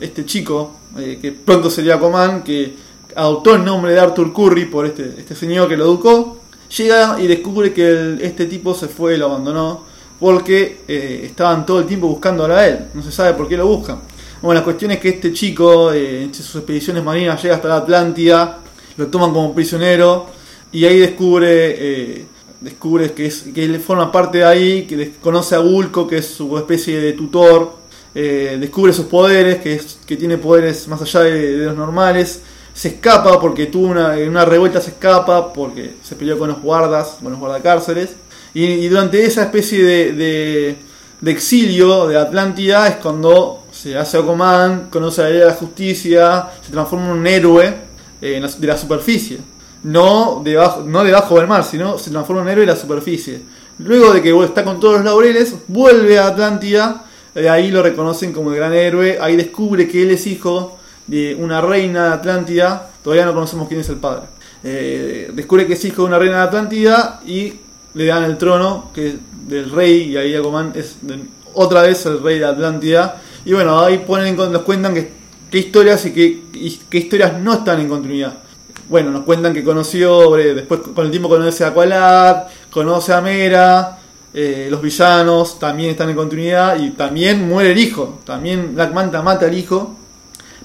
[0.00, 2.74] Este chico, eh, que pronto sería Aquaman, que
[3.16, 6.38] adoptó el nombre de Arthur Curry por este, este señor que lo educó,
[6.76, 9.84] llega y descubre que este tipo se fue y lo abandonó
[10.18, 12.86] porque eh, estaban todo el tiempo buscándolo a él.
[12.94, 14.00] No se sabe por qué lo buscan.
[14.40, 17.76] Bueno, la cuestión es que este chico, eh, en sus expediciones marinas, llega hasta la
[17.76, 18.58] Atlántida,
[18.96, 20.26] lo toman como prisionero
[20.72, 22.26] y ahí descubre, eh,
[22.60, 26.26] descubre que, es, que él forma parte de ahí, que conoce a Bulko, que es
[26.26, 27.76] su especie de tutor,
[28.18, 32.40] eh, descubre sus poderes, que, tiene poderes más allá de, los normales,
[32.72, 37.30] se escapa porque tuvo una, revuelta se escapa porque se peleó con los guardas, con
[37.30, 38.16] los guardacárceles,
[38.54, 40.76] y, durante esa especie de,
[41.26, 47.18] exilio de Atlántida es cuando se hace Aquaman, conoce de la justicia, se transforma en
[47.18, 47.74] un héroe
[48.22, 49.40] eh, de la superficie.
[49.82, 53.42] No debajo, no debajo del mar, sino se transforma en héroe de la superficie.
[53.78, 57.05] Luego de que está con todos los laureles, vuelve a Atlántida,
[57.36, 61.36] eh, ahí lo reconocen como el gran héroe, ahí descubre que él es hijo de
[61.36, 64.22] una reina de Atlántida, todavía no conocemos quién es el padre.
[64.64, 67.52] eh, descubre que es hijo de una reina de Atlántida y
[67.94, 71.20] le dan el trono que del rey y ahí Aquaman es de-
[71.54, 73.22] otra vez el rey de Atlántida.
[73.44, 75.08] Y bueno ahí ponen nos cuentan que
[75.50, 76.42] qué historias y qué,
[76.90, 78.34] qué historias no están en continuidad.
[78.88, 83.20] Bueno nos cuentan que conoció eh, después con el tiempo conoce a Aqualad conoce a
[83.20, 83.98] Mera
[84.34, 89.22] eh, los villanos también están en continuidad y también muere el hijo también Black Manta
[89.22, 89.96] mata al hijo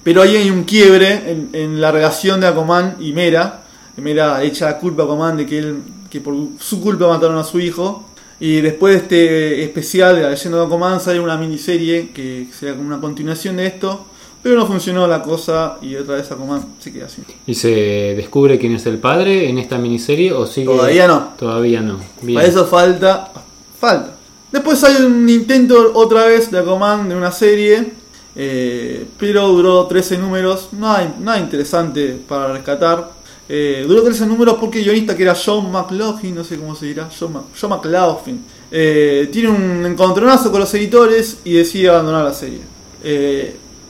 [0.04, 3.64] pero ahí hay un quiebre en, en la relación de Aquaman y Mera.
[3.98, 5.78] Mera echa la culpa a Aquaman de que él
[6.10, 8.06] que por su culpa mataron a su hijo.
[8.40, 12.76] Y después de este especial de la leyenda de Aquaman sale una miniserie que sería
[12.76, 14.08] como una continuación de esto.
[14.42, 17.22] Pero no funcionó la cosa y otra vez Aquaman se queda así.
[17.46, 17.70] ¿Y se
[18.16, 20.66] descubre quién es el padre en esta miniserie o sigue?
[20.66, 21.34] Todavía no.
[21.38, 22.00] Todavía no.
[22.24, 22.38] Bien.
[22.38, 23.32] Para eso falta.
[23.82, 24.12] Falta.
[24.52, 27.94] Después hay un intento otra vez de Aquaman de una serie.
[28.36, 30.70] eh, pero duró 13 números.
[30.74, 33.12] Nada, nada interesante para rescatar.
[33.50, 36.86] Eh, duró 13 números porque el guionista que era John McLaughlin, no sé cómo se
[36.86, 42.34] dirá, John, John McLaughlin, eh, tiene un encontronazo con los editores y decide abandonar la
[42.36, 42.62] serie.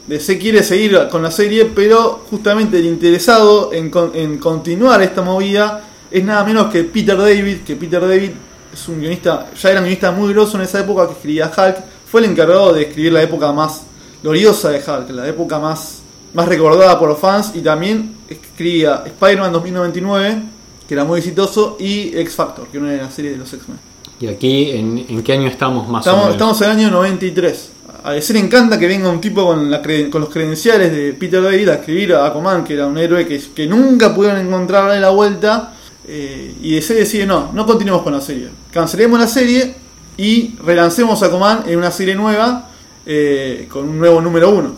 [0.08, 5.84] DC quiere seguir con la serie, pero justamente el interesado en, en continuar esta movida
[6.10, 8.32] es nada menos que Peter David, que Peter David
[8.74, 11.78] es un guionista, ya era un guionista muy grosso en esa época que escribía Hulk,
[12.10, 13.84] fue el encargado de escribir la época más
[14.22, 16.00] gloriosa de Hulk, la época más,
[16.34, 20.42] más recordada por los fans, y también escribía Spider-Man 2099,
[20.88, 23.52] que era muy exitoso, y X Factor, que era una de las series de los
[23.54, 23.80] X-Men.
[24.20, 26.32] ¿Y aquí en, en qué año estamos más o menos?
[26.34, 27.70] estamos en el año 93.
[28.04, 31.42] A le encanta que venga un tipo con, la cre- con los credenciales de Peter
[31.42, 35.10] David a escribir a Aquaman, que era un héroe que, que nunca pudieron encontrarle la
[35.10, 35.74] vuelta.
[36.08, 38.50] Eh, y decide, no, no continuemos con la serie.
[38.72, 39.76] Cancelemos la serie
[40.18, 42.70] y relancemos a Aquaman en una serie nueva
[43.06, 44.76] eh, con un nuevo número uno.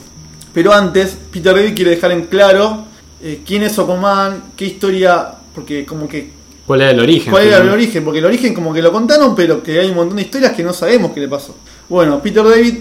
[0.53, 2.85] Pero antes, Peter David quiere dejar en claro
[3.21, 7.31] eh, quién es Aquaman, qué historia, porque como que ¿Cuál era el origen?
[7.31, 8.05] ¿Cuál era el origen?
[8.05, 10.63] Porque el origen como que lo contaron, pero que hay un montón de historias que
[10.63, 11.57] no sabemos qué le pasó.
[11.89, 12.75] Bueno, Peter David,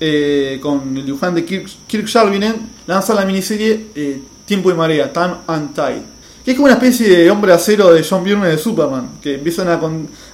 [0.00, 2.54] eh, con el dibujante Kirk, Kirk Jarvinen,
[2.86, 6.15] lanza la miniserie Tiempo y Marea, Time and Tide.
[6.46, 9.66] Que es como una especie de hombre acero de John Byrne de Superman, que empiezan
[9.66, 9.80] a,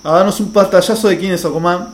[0.05, 1.89] darnos un pantallazo de quién es Aquaman.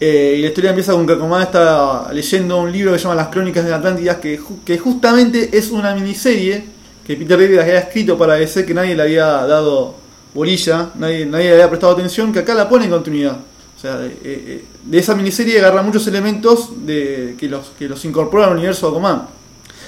[0.00, 3.14] Eh, y la historia empieza con que Aquaman está leyendo un libro que se llama
[3.14, 6.64] Las Crónicas de la Atlántida, que, que justamente es una miniserie
[7.06, 9.94] que Peter David había escrito para DC que nadie le había dado
[10.34, 13.36] bolilla, nadie, nadie le había prestado atención, que acá la pone en continuidad.
[13.76, 18.04] O sea, de, eh, eh, esa miniserie agarra muchos elementos de, que, los, que los
[18.04, 19.28] incorpora al universo de Aquaman.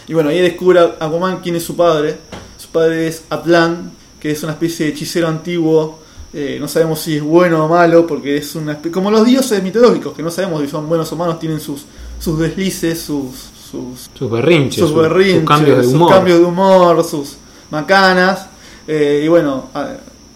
[0.06, 2.18] Y bueno, ahí descubre a Aquaman quién es su padre.
[2.62, 5.98] Su padre es Atlan, que es una especie de hechicero antiguo.
[6.34, 9.62] Eh, no sabemos si es bueno o malo, porque es una espe- como los dioses
[9.62, 11.82] mitológicos, que no sabemos si son buenos o malos, tienen sus,
[12.18, 13.34] sus deslices, sus,
[13.70, 16.10] sus, Sus berrinches, sus sus, berrinches, sus cambios de sus humor.
[16.10, 17.34] cambios de humor, sus
[17.70, 18.46] macanas.
[18.86, 19.68] eh, y bueno,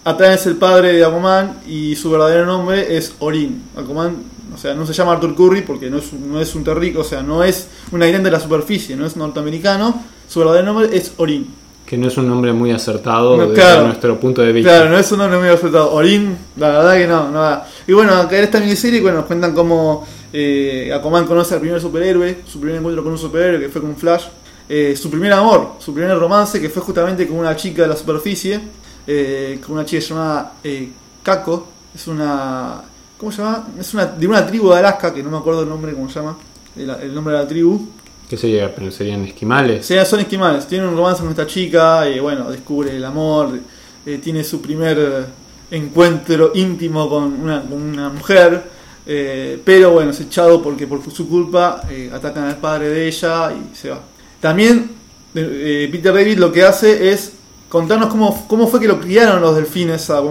[0.05, 3.63] Atlan es el padre de Aquaman y su verdadero nombre es Orin.
[3.77, 4.17] Aquaman,
[4.55, 7.05] o sea, no se llama Arthur Curry porque no es, un- no es un terrícola,
[7.05, 10.03] o sea, no es un habitante de la superficie, no es norteamericano.
[10.29, 11.47] Su verdadero nombre es Orin.
[11.87, 13.87] Que no es un nombre muy acertado No, desde claro.
[13.87, 14.71] nuestro punto de vista.
[14.71, 15.93] Claro, no es un nombre muy acertado.
[15.93, 17.69] Orin, la verdad que no, no da.
[17.87, 21.81] Y bueno, acá en esta miniserie bueno, nos cuentan cómo eh, Aquaman conoce al primer
[21.81, 24.25] superhéroe, su primer encuentro con un superhéroe que fue con Flash,
[24.69, 27.97] eh, su primer amor, su primer romance que fue justamente con una chica de la
[27.97, 28.61] superficie,
[29.07, 30.91] eh, con una chica llamada eh,
[31.23, 32.83] Kako, es una...
[33.17, 33.69] ¿Cómo se llama?
[33.79, 36.19] Es una, de una tribu de Alaska, que no me acuerdo el nombre, cómo se
[36.19, 36.37] llama,
[36.77, 37.87] el, el nombre de la tribu.
[38.29, 38.75] ¿Qué sería?
[38.75, 39.87] Pero serían esquimales.
[39.87, 40.67] Sí, son esquimales.
[40.67, 43.59] Tiene un romance con esta chica y bueno, descubre el amor.
[44.05, 45.27] eh, tiene su primer
[45.71, 48.63] encuentro íntimo con una, con una mujer.
[49.07, 53.53] eh, pero bueno, es echado porque por su culpa eh, atacan al padre de ella
[53.53, 54.01] y se va.
[54.41, 54.91] También
[55.33, 57.33] Peter David lo que hace es
[57.69, 60.23] contarnos cómo, cómo fue que lo criaron los delfines a.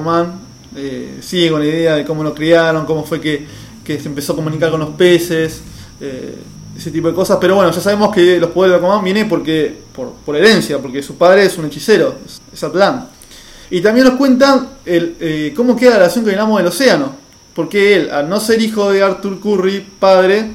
[0.76, 3.46] Eh, sigue con la idea de cómo lo criaron, cómo fue que,
[3.84, 5.62] que se empezó a comunicar con los peces.
[6.78, 9.78] Ese tipo de cosas, pero bueno, ya sabemos que los poderes de Aquaman vienen porque,
[9.94, 12.16] por, por herencia, porque su padre es un hechicero,
[12.54, 13.08] es, Atlan.
[13.70, 17.16] Y también nos cuentan el, eh, cómo queda la relación con el amo del océano,
[17.54, 20.52] porque él, al no ser hijo de Arthur Curry, padre,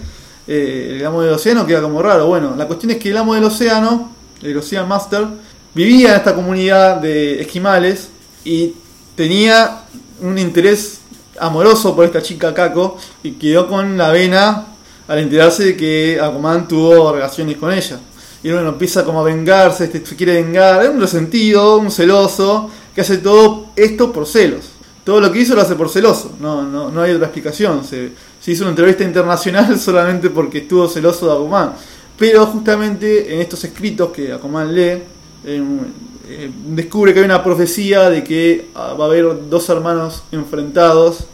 [0.47, 2.27] eh, el amo del océano queda como raro.
[2.27, 5.27] Bueno, la cuestión es que el amo del océano, el Ocean Master,
[5.75, 8.09] vivía en esta comunidad de esquimales
[8.45, 8.75] y
[9.15, 9.83] tenía
[10.21, 11.01] un interés
[11.39, 14.67] amoroso por esta chica Kako y quedó con la vena
[15.11, 17.99] al enterarse de que Aquaman tuvo relaciones con ella.
[18.45, 22.71] Y bueno, empieza como a vengarse, este, se quiere vengar, es un resentido, un celoso,
[22.95, 24.67] que hace todo esto por celos.
[25.03, 27.83] Todo lo que hizo lo hace por celoso, no, no, no hay otra explicación.
[27.85, 28.13] Se,
[28.47, 31.73] hizo una entrevista internacional solamente porque estuvo celoso de Aquaman.
[32.17, 35.03] Pero justamente en estos escritos que Aquaman lee,
[35.45, 40.23] en- eh, descubre que hay una profecía de que ah, va a haber dos hermanos
[40.31, 41.25] enfrentados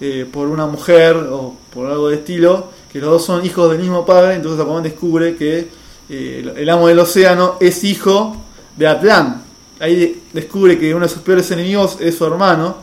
[0.00, 3.80] eh, por una mujer o por algo de estilo, que los dos son hijos del
[3.80, 5.68] mismo padre, entonces Aquaman descubre que
[6.10, 8.36] eh, el amo del océano es hijo
[8.76, 9.42] de Atlán.
[9.80, 12.76] Ahí descubre que uno de sus peores enemigos es su hermano.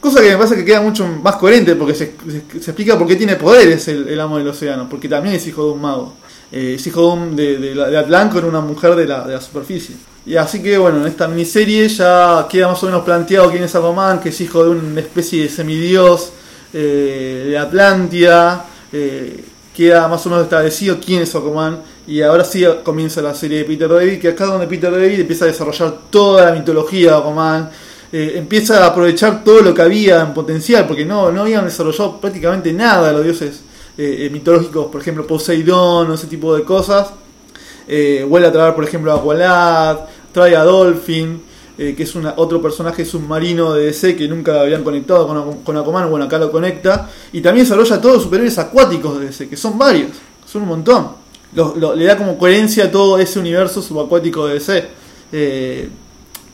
[0.00, 2.14] Cosa que me parece que queda mucho más coherente porque se,
[2.54, 5.80] explica por qué tiene poderes el, amo del océano, porque también es hijo de un
[5.80, 6.14] mago.
[6.52, 9.34] Eh, es hijo de, un- de, de, de Atlán con una mujer de la, de
[9.34, 9.96] la superficie.
[10.26, 13.74] Y así que bueno, en esta miniserie ya queda más o menos planteado quién es
[13.74, 16.30] Aquaman, que es hijo de una especie de semidios
[16.72, 18.66] eh, de Atlántida.
[18.92, 21.82] Eh, queda más o menos establecido quién es Aquaman.
[22.06, 25.20] Y ahora sí comienza la serie de Peter David, que acá es donde Peter David
[25.20, 27.70] empieza a desarrollar toda la mitología de Aquaman.
[28.12, 32.20] eh, empieza a aprovechar todo lo que había en potencial, porque no, no habían desarrollado
[32.20, 33.60] prácticamente nada de los dioses
[33.98, 37.08] eh, eh, mitológicos, por ejemplo Poseidón ese tipo de cosas.
[37.86, 39.98] Eh, vuelve a traer, por ejemplo, a Aqualad,
[40.32, 41.42] trae a Dolphin,
[41.80, 45.76] eh, que es una, otro personaje submarino de DC que nunca habían conectado con, con
[45.76, 47.08] Aquaman, bueno, acá lo conecta.
[47.32, 50.10] Y también desarrolla todos los superhéroes acuáticos de DC, que son varios,
[50.44, 51.08] son un montón.
[51.96, 54.88] Le da como coherencia a todo ese universo subacuático de DC.
[55.30, 55.88] Eh,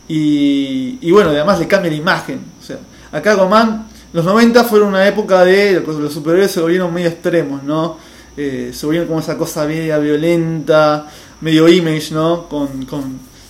[0.08, 2.40] y, y bueno, además le cambia la imagen.
[2.60, 2.78] O sea,
[3.10, 7.96] acá Aquaman, los 90 fueron una época de los superhéroes se volvieron medio extremos, ¿no?
[8.36, 11.08] Eh, se volvieron como esa cosa media violenta,
[11.40, 12.46] medio image, ¿no?
[12.46, 13.00] Con, con,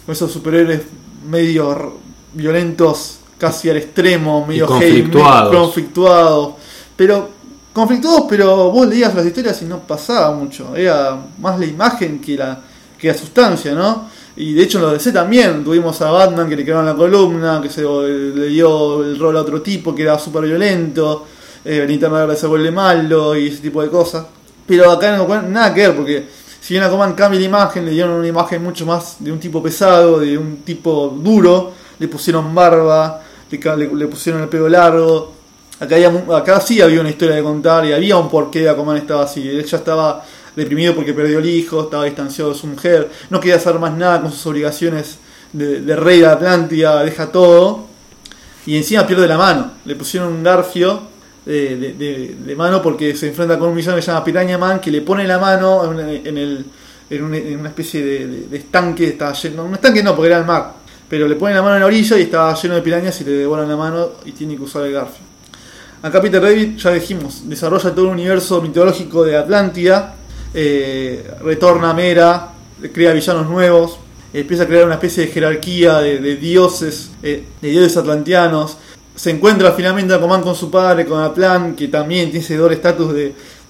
[0.07, 0.83] con esos superhéroes
[1.25, 1.95] medio
[2.33, 5.57] violentos casi al extremo, medio conflictuados.
[5.57, 6.55] conflictuados.
[6.97, 7.29] Pero
[7.73, 10.75] conflictuados, pero vos leías las historias y no pasaba mucho.
[10.77, 12.61] Era más la imagen que la,
[12.99, 14.09] que la sustancia, ¿no?
[14.37, 17.61] Y de hecho en los DC también tuvimos a Batman que le quedaron la columna,
[17.63, 21.27] que se le dio el rol a otro tipo que era súper violento,
[21.65, 24.27] eh, Linterna Verde se vuelve malo y ese tipo de cosas.
[24.67, 26.27] Pero acá Aquaman nada que ver, porque
[26.65, 29.63] si bien Aquaman cambia la imagen, le dieron una imagen mucho más de un tipo
[29.63, 35.35] pesado, de un tipo duro, le pusieron barba, le, pusieron el pelo largo.
[35.79, 38.97] Acá, había acá sí había una historia de contar y había un porqué de Aquaman
[38.97, 39.47] estaba así.
[39.47, 40.25] Él ya estaba
[40.57, 44.23] deprimido porque perdió el hijo, estaba distanciado de su mujer, no quería hacer más nada
[44.23, 45.19] con sus obligaciones
[45.53, 47.89] de, de rey de Atlántida, deja todo.
[48.65, 49.71] Y encima pierde la mano.
[49.85, 51.03] Le pusieron un garfio
[51.47, 54.91] de, de- mano porque se enfrenta con un villano que se llama Piraña Man que
[54.91, 55.99] le pone la mano en,
[56.39, 56.65] el,
[57.11, 59.09] en, un- una especie de, estanque.
[59.09, 60.73] Estaba lleno, un estanque no, porque era el mar.
[61.09, 63.33] Pero le pone la mano en la orilla y estaba lleno de pirañas y le
[63.33, 65.23] devoran la mano y tiene que usar el garfio.
[66.03, 70.15] Acá Peter David, ya dijimos, desarrolla todo un universo mitológico de Atlántida,
[70.53, 72.51] eh, retorna a Mera,
[72.93, 73.99] crea villanos nuevos,
[74.33, 78.77] empieza a crear una especie de jerarquía de, dioses, eh, de dioses atlantianos.
[79.17, 83.13] Se encuentra finalmente Aquaman con su padre, con Atlán, que también tiene ese doble estatus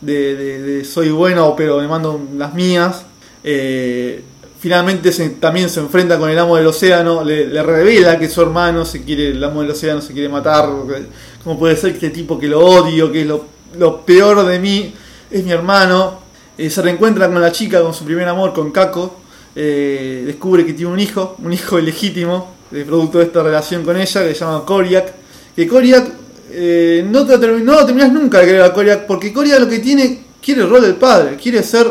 [0.00, 3.04] de, soy bueno, pero me mando las mías.
[3.42, 4.22] Eh,
[4.59, 8.87] finalmente se- también se enfrenta con el amo del océano, le, revela que su hermano
[8.87, 10.66] se quiere, el amo del océano se quiere matar.
[11.42, 14.94] ¿Cómo puede ser este tipo que lo odio, que es lo, peor de mí,
[15.30, 16.20] es mi hermano?
[16.57, 19.20] Eh, se reencuentra con la chica, con su primer amor, con Kako.
[19.57, 22.54] Eh, descubre que tiene un hijo, un hijo ilegítimo,
[22.87, 25.23] producto de esta relación con ella, que se llama Koriak.
[25.54, 26.08] Que Koriak
[26.50, 30.24] eh, no, te no terminás nunca de querer a Koriak, porque Koriak lo que tiene,
[30.42, 31.86] quiere el rol del padre, quiere ser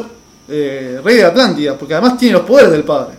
[0.50, 3.16] eh, rey de Atlántida, porque además tiene los poderes del padre,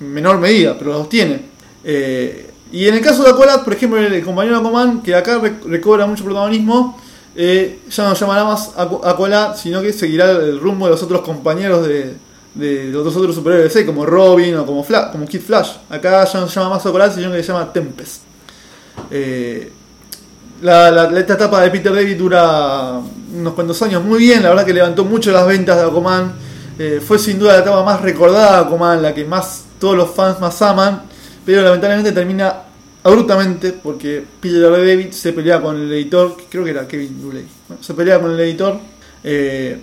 [0.00, 1.40] en menor medida, pero los tiene.
[1.84, 5.54] Eh, y en el caso de Aqualad, por ejemplo, el, compañero Aquaman, que acá re-
[5.66, 6.98] recobra mucho protagonismo,
[7.36, 11.86] eh, ya no llamará más Aqualad, sino que seguirá el rumbo de los otros compañeros
[11.86, 12.14] de,
[12.54, 15.70] de los otros superhéroes de como Robin o como, Fla- como Kid Flash.
[15.88, 18.22] Acá ya no se llama más Aqualad, sino que se llama Tempest.
[19.10, 19.70] Eh,
[20.62, 23.00] la, la- esta etapa de Peter David dura
[23.36, 26.32] unos cuantos años muy bien, la verdad que levantó mucho las ventas de Aquaman.
[26.78, 30.10] Eh, fue sin duda la etapa más recordada de Aquaman, la que más todos los
[30.10, 31.02] fans más aman,
[31.44, 32.54] pero lamentablemente termina
[33.02, 37.76] abruptamente porque Peter David se pelea con el editor, creo que era Kevin Dooley, ¿no?
[37.80, 38.78] se pelea con el editor
[39.22, 39.78] eh,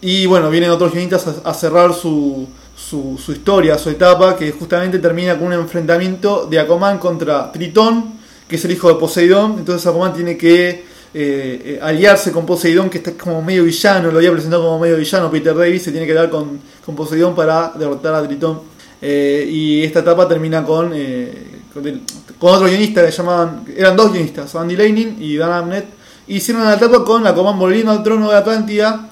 [0.00, 4.52] y bueno, vienen otros guionistas a, a cerrar su, su, su historia, su etapa, que
[4.52, 8.15] justamente termina con un enfrentamiento de Aquaman contra Tritón,
[8.48, 9.56] que es el hijo de Poseidón.
[9.58, 10.84] Entonces Aquaman tiene que
[11.18, 14.96] eh, eh, aliarse con Poseidón, que está como medio villano, lo había presentado como medio
[14.96, 15.30] villano.
[15.30, 18.60] Peter Davis se tiene que dar con, con Poseidón para derrotar a Tritón.
[19.00, 22.02] Eh, y esta etapa termina con, eh, con,
[22.38, 25.86] otro guionista que llamaban, eran dos guionistas, Andy Laning y Dan Abnett.
[26.28, 29.08] Hicieron la etapa con Aquaman volviendo al trono de Atlántida,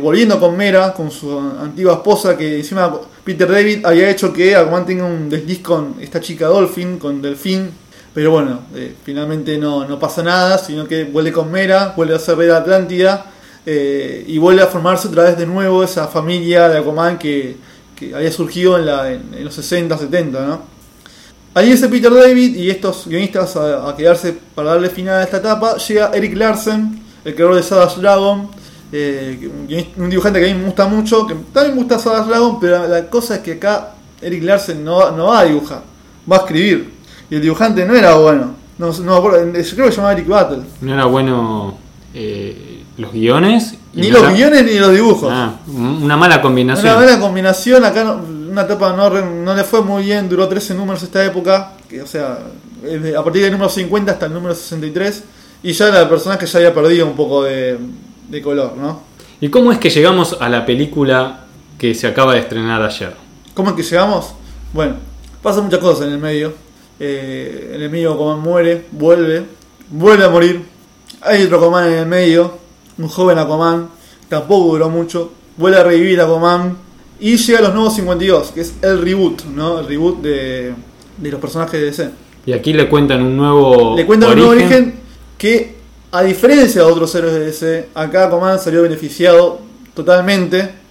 [0.00, 2.90] volviendo con Mera, con su antigua esposa, que encima
[3.24, 7.83] Peter David había hecho que Aquaman tenga un desliz con esta chica Dolphin, con Delfín.
[8.14, 12.18] Pero bueno, eh, finalmente no, no pasa nada, sino que vuelve con Mera, vuelve a
[12.20, 13.26] ser rey de Atlántida
[13.66, 17.56] eh, y vuelve a formarse otra vez de nuevo esa familia de Aquaman que,
[17.96, 20.74] que había surgido en, la, en, los 60, 70, ¿no?
[21.54, 25.38] Ahí ese Peter David y estos guionistas a, a quedarse para darle final a esta
[25.38, 28.48] etapa, llega Eric Larsen, el creador de Savage Dragon,
[28.92, 29.50] eh,
[29.96, 32.86] un dibujante que a mí me gusta mucho, que también me gusta Savage Dragon, pero
[32.86, 35.82] la cosa es que acá Eric Larsen no, no va a dibujar,
[36.30, 36.93] va a escribir.
[37.34, 38.54] Y el dibujante no era bueno.
[38.78, 40.62] No, no me acuerdo, yo creo que se llamaba Eric Battle.
[40.82, 41.76] No era bueno
[42.14, 43.74] eh, los guiones.
[43.92, 45.28] Ni los guiones ni los dibujos.
[45.32, 46.86] Ah, una mala combinación.
[46.86, 48.20] Una buena combinación, acá no-
[48.50, 52.06] una etapa no, no le fue muy bien, duró 13 números esta época, que, o
[52.06, 52.38] sea,
[53.18, 55.24] a partir del número 50 hasta el número 63,
[55.64, 57.76] y ya la personaje ya había perdido un poco de,
[58.28, 59.00] de color, ¿no?
[59.40, 61.46] ¿Y cómo es que llegamos a la película
[61.78, 63.12] que se acaba de estrenar ayer?
[63.54, 64.34] ¿Cómo es que llegamos?
[64.72, 64.94] Bueno,
[65.42, 66.62] pasan muchas cosas en el medio.
[67.00, 69.44] Eh, en el medio Aquaman muere, vuelve,
[69.90, 70.62] vuelve a morir.
[71.20, 72.58] Hay otro Aquaman en el medio,
[72.98, 73.88] un joven Aquaman,
[74.28, 75.32] tampoco duró mucho.
[75.56, 76.76] Vuelve a revivir Aquaman
[77.20, 79.80] y llega a los nuevos 52, que es el reboot, ¿no?
[79.80, 80.74] El reboot de,
[81.16, 82.10] de los personajes de DC.
[82.46, 84.94] Y aquí le cuentan un nuevo Le cuentan un nuevo origen
[85.38, 85.74] que,
[86.12, 89.60] a diferencia de otros héroes de DC, acá Aquaman salió beneficiado
[89.94, 90.84] totalmente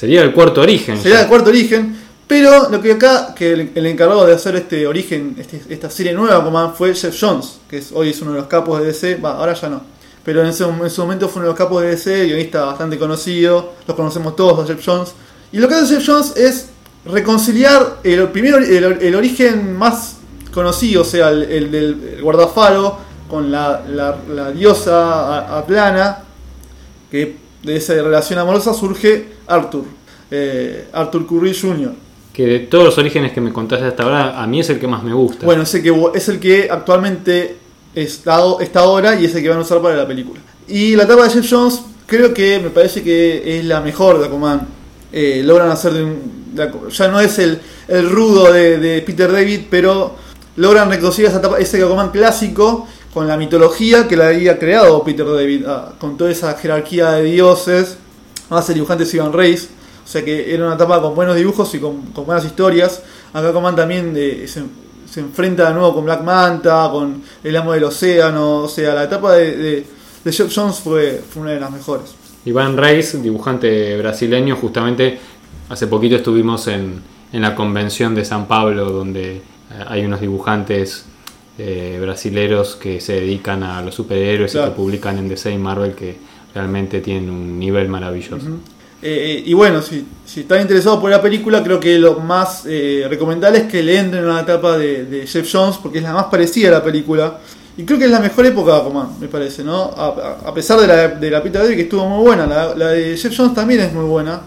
[0.00, 0.96] Sería el cuarto origen.
[0.96, 1.22] Sería ya.
[1.24, 1.94] el cuarto origen.
[2.30, 6.72] Pero lo que acá, que el, encargado de hacer este origen, este- esta serie nueva
[6.78, 9.68] fue Jeff Jones, que hoy es uno de los capos de DC, va, ahora ya
[9.68, 9.80] no.
[10.24, 13.00] Pero en, ese, en su momento fue uno de los capos de DC, guionista bastante
[13.00, 15.12] conocido, los conocemos todos a Jeff Jones.
[15.50, 16.68] Y lo que hace Jeff Jones es
[17.04, 20.18] reconciliar el, primero, el, origen más
[20.54, 22.96] conocido, o sea, el, el del el guardafaro,
[23.28, 26.18] con la, la- la diosa Atlana,
[27.10, 29.82] que de esa relación amorosa surge Arthur,
[30.30, 31.90] eh, Arthur Curry Jr.
[32.32, 34.86] Que de todos los orígenes que me contaste hasta ahora, a mí es el que
[34.86, 35.44] más me gusta.
[35.44, 37.56] Bueno, es el que, es el que actualmente
[37.94, 40.40] está, está ahora y es el que van a usar para la película.
[40.68, 44.26] Y la etapa de Jeff Jones, creo que me parece que es la mejor de
[44.26, 44.66] Aquaman.
[45.12, 46.40] Eh, logran hacer de un-
[46.90, 50.14] ya no es el, el rudo de, de Peter David, pero
[50.56, 55.26] logran reconciliar esa etapa, ese Aquaman clásico con la mitología que la había creado Peter
[55.26, 57.96] David, ah, con toda esa jerarquía de dioses.
[58.48, 59.79] Además, el dibujante es Ivan Reis, o
[60.10, 63.02] sea que era una etapa con buenos dibujos y con, con buenas historias.
[63.32, 64.62] Acá Aquaman también eh, se,
[65.08, 69.04] se enfrenta de nuevo con Black Manta, con El Amo del Océano, o sea, la
[69.04, 69.86] etapa de, de,
[70.24, 72.14] de Jeff Jones fue, fue una de las mejores.
[72.44, 75.18] Iván Reis, dibujante brasileño, justamente
[75.68, 77.02] hace poquito estuvimos en,
[77.32, 79.42] en la convención de San Pablo, donde eh,
[79.86, 81.04] hay unos dibujantes
[81.58, 85.94] eh, brasileros que se dedican a los superhéroes y que publican en DC y Marvel
[85.94, 86.16] que
[86.54, 88.46] realmente tienen un nivel maravilloso.
[89.02, 93.06] Eh, y bueno, si, si están interesados por la película, creo que lo más eh,
[93.08, 96.12] recomendable es que le entren a la etapa de, de Jeff Jones, porque es la
[96.12, 97.38] más parecida a la película.
[97.76, 99.84] Y creo que es la mejor época de Aquaman, me parece, ¿no?
[99.84, 103.16] A, pesar de la de la Peter David, que estuvo muy buena, la, la de
[103.16, 104.42] Jeff Jones también es muy buena.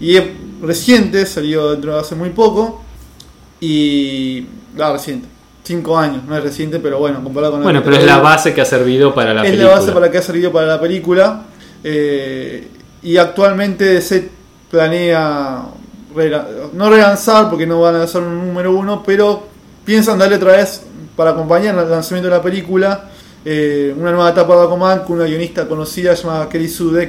[0.00, 0.24] Y es
[0.62, 2.82] reciente, salió dentro de hace muy poco.
[3.60, 4.46] Y.
[4.78, 5.26] Ah, reciente.
[5.64, 8.54] Cinco años, no es reciente, pero bueno, comparado con Bueno, la pero es la base
[8.54, 9.70] que ha servido para la es película.
[9.72, 11.42] la base para la que ha servido para la película.
[11.82, 12.68] eh,
[13.02, 14.28] y actualmente se
[14.70, 15.62] planea
[16.72, 19.46] no relanzar porque no van a lanzar un número uno, pero
[19.84, 20.82] piensan darle otra vez
[21.14, 23.10] para acompañar el lanzamiento de la película
[23.44, 27.06] eh, una nueva etapa de Aquaman con una guionista conocida llamada Kelly Sue.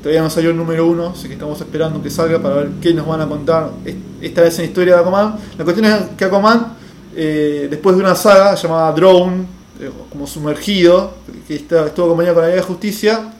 [0.00, 2.94] Todavía no salió el número uno, así que estamos esperando que salga para ver qué
[2.94, 5.34] nos van a contar es- esta vez en la historia de Aquaman.
[5.58, 6.74] La cuestión es que Aquaman,
[7.16, 9.44] eh, después de una saga llamada Drone,
[9.80, 11.14] eh, como sumergido,
[11.48, 13.32] que está, estuvo acompañado con la Liga de Justicia,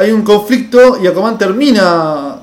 [0.00, 2.36] hay un conflicto y Aquaman termina,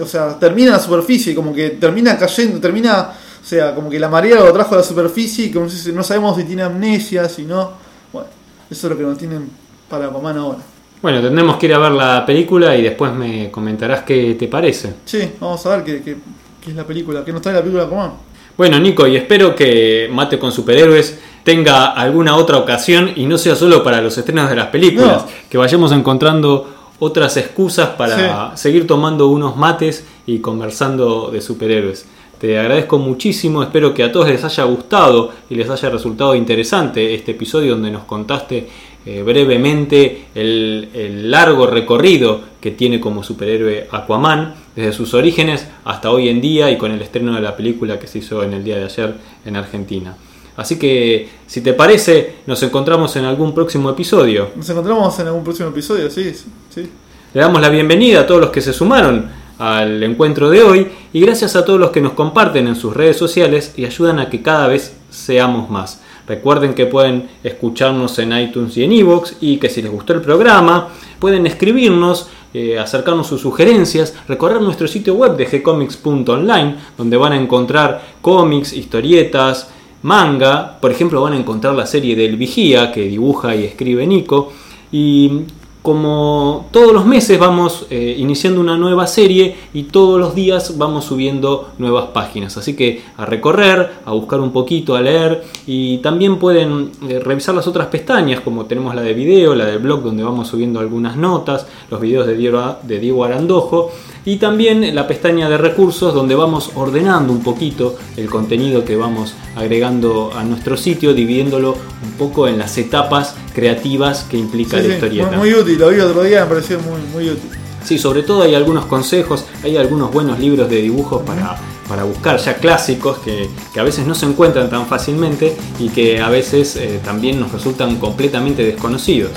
[0.00, 3.10] o sea, termina en la superficie, como que termina cayendo, termina,
[3.42, 6.02] o sea, como que la marea lo trajo a la superficie y como si- no
[6.02, 7.70] sabemos si tiene amnesia, si no.
[8.12, 8.28] Bueno,
[8.70, 9.48] eso es lo que nos tienen
[9.88, 10.58] para Aquaman ahora.
[11.02, 14.94] Bueno, tendremos que ir a ver la película y después me comentarás qué te parece.
[15.04, 16.16] Sí, vamos a ver qué, qué-
[16.62, 18.12] qué es la película, qué nos trae la película de Aquaman.
[18.56, 23.56] Bueno, Nico, y espero que Mate con Superhéroes tenga alguna otra ocasión y no sea
[23.56, 25.28] solo para los estrenos de las películas, No.
[25.50, 32.06] que vayamos encontrando otras excusas para seguir tomando unos mates y conversando de superhéroes.
[32.38, 37.14] Te agradezco muchísimo, espero que a todos les haya gustado y les haya resultado interesante
[37.14, 38.68] este episodio donde nos contaste
[39.06, 46.10] eh, brevemente el, el largo recorrido que tiene como superhéroe Aquaman, desde sus orígenes hasta
[46.10, 48.64] hoy en día y con el estreno de la película que se hizo en el
[48.64, 49.14] día de ayer
[49.44, 50.16] en Argentina.
[50.56, 54.50] Así que, si te parece, nos encontramos en algún próximo episodio.
[54.54, 56.32] Nos encontramos en algún próximo episodio, sí,
[56.76, 61.20] Le damos la bienvenida a todos los que se sumaron al encuentro de hoy y
[61.20, 64.42] gracias a todos los que nos comparten en sus redes sociales y ayudan a que
[64.42, 66.00] cada vez seamos más.
[66.26, 70.20] Recuerden que pueden escucharnos en iTunes y en iVoox y que si les gustó el
[70.20, 70.88] programa
[71.20, 77.36] pueden escribirnos eh, acercarnos sus sugerencias, recorrer nuestro sitio web de gcomics.online, donde van a
[77.36, 79.70] encontrar cómics, historietas,
[80.02, 84.52] manga, por ejemplo van a encontrar la serie del Vigía que dibuja y escribe Nico,
[84.92, 85.42] y
[85.84, 91.04] como todos los meses vamos eh, iniciando una nueva serie y todos los días vamos
[91.04, 92.56] subiendo nuevas páginas.
[92.56, 97.54] Así que a recorrer, a buscar un poquito, a leer y también pueden eh, revisar
[97.54, 101.18] las otras pestañas como tenemos la de video, la del blog donde vamos subiendo algunas
[101.18, 103.90] notas, los videos de de Diego Arandojo
[104.26, 109.34] y también la pestaña de recursos donde vamos ordenando un poquito el contenido que vamos
[109.54, 115.36] agregando a nuestro sitio, dividiéndolo un poco en las etapas creativas que implica la historieta.
[115.36, 117.50] Muy, útil, lo vi otro día, me pareció muy, muy útil.
[117.84, 122.38] Sí, sobre todo hay algunos consejos, hay algunos buenos libros de dibujos para, para buscar
[122.38, 126.76] ya clásicos que, que, a veces no se encuentran tan fácilmente y que a veces
[126.76, 129.32] eh, también nos resultan completamente desconocidos.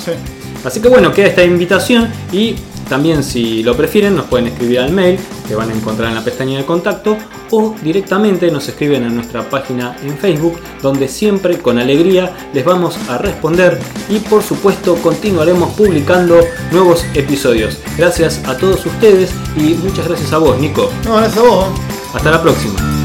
[0.63, 2.55] Así que bueno, queda esta invitación y
[2.89, 6.23] también si lo prefieren nos pueden escribir al mail que van a encontrar en la
[6.23, 7.17] pestaña de contacto
[7.51, 12.97] o directamente nos escriben a nuestra página en Facebook donde siempre con alegría les vamos
[13.09, 13.79] a responder
[14.09, 16.39] y por supuesto continuaremos publicando
[16.71, 17.79] nuevos episodios.
[17.97, 20.91] Gracias a todos ustedes y muchas gracias a vos Nico.
[21.05, 21.67] No, gracias a vos.
[22.13, 22.96] Hasta la próxima.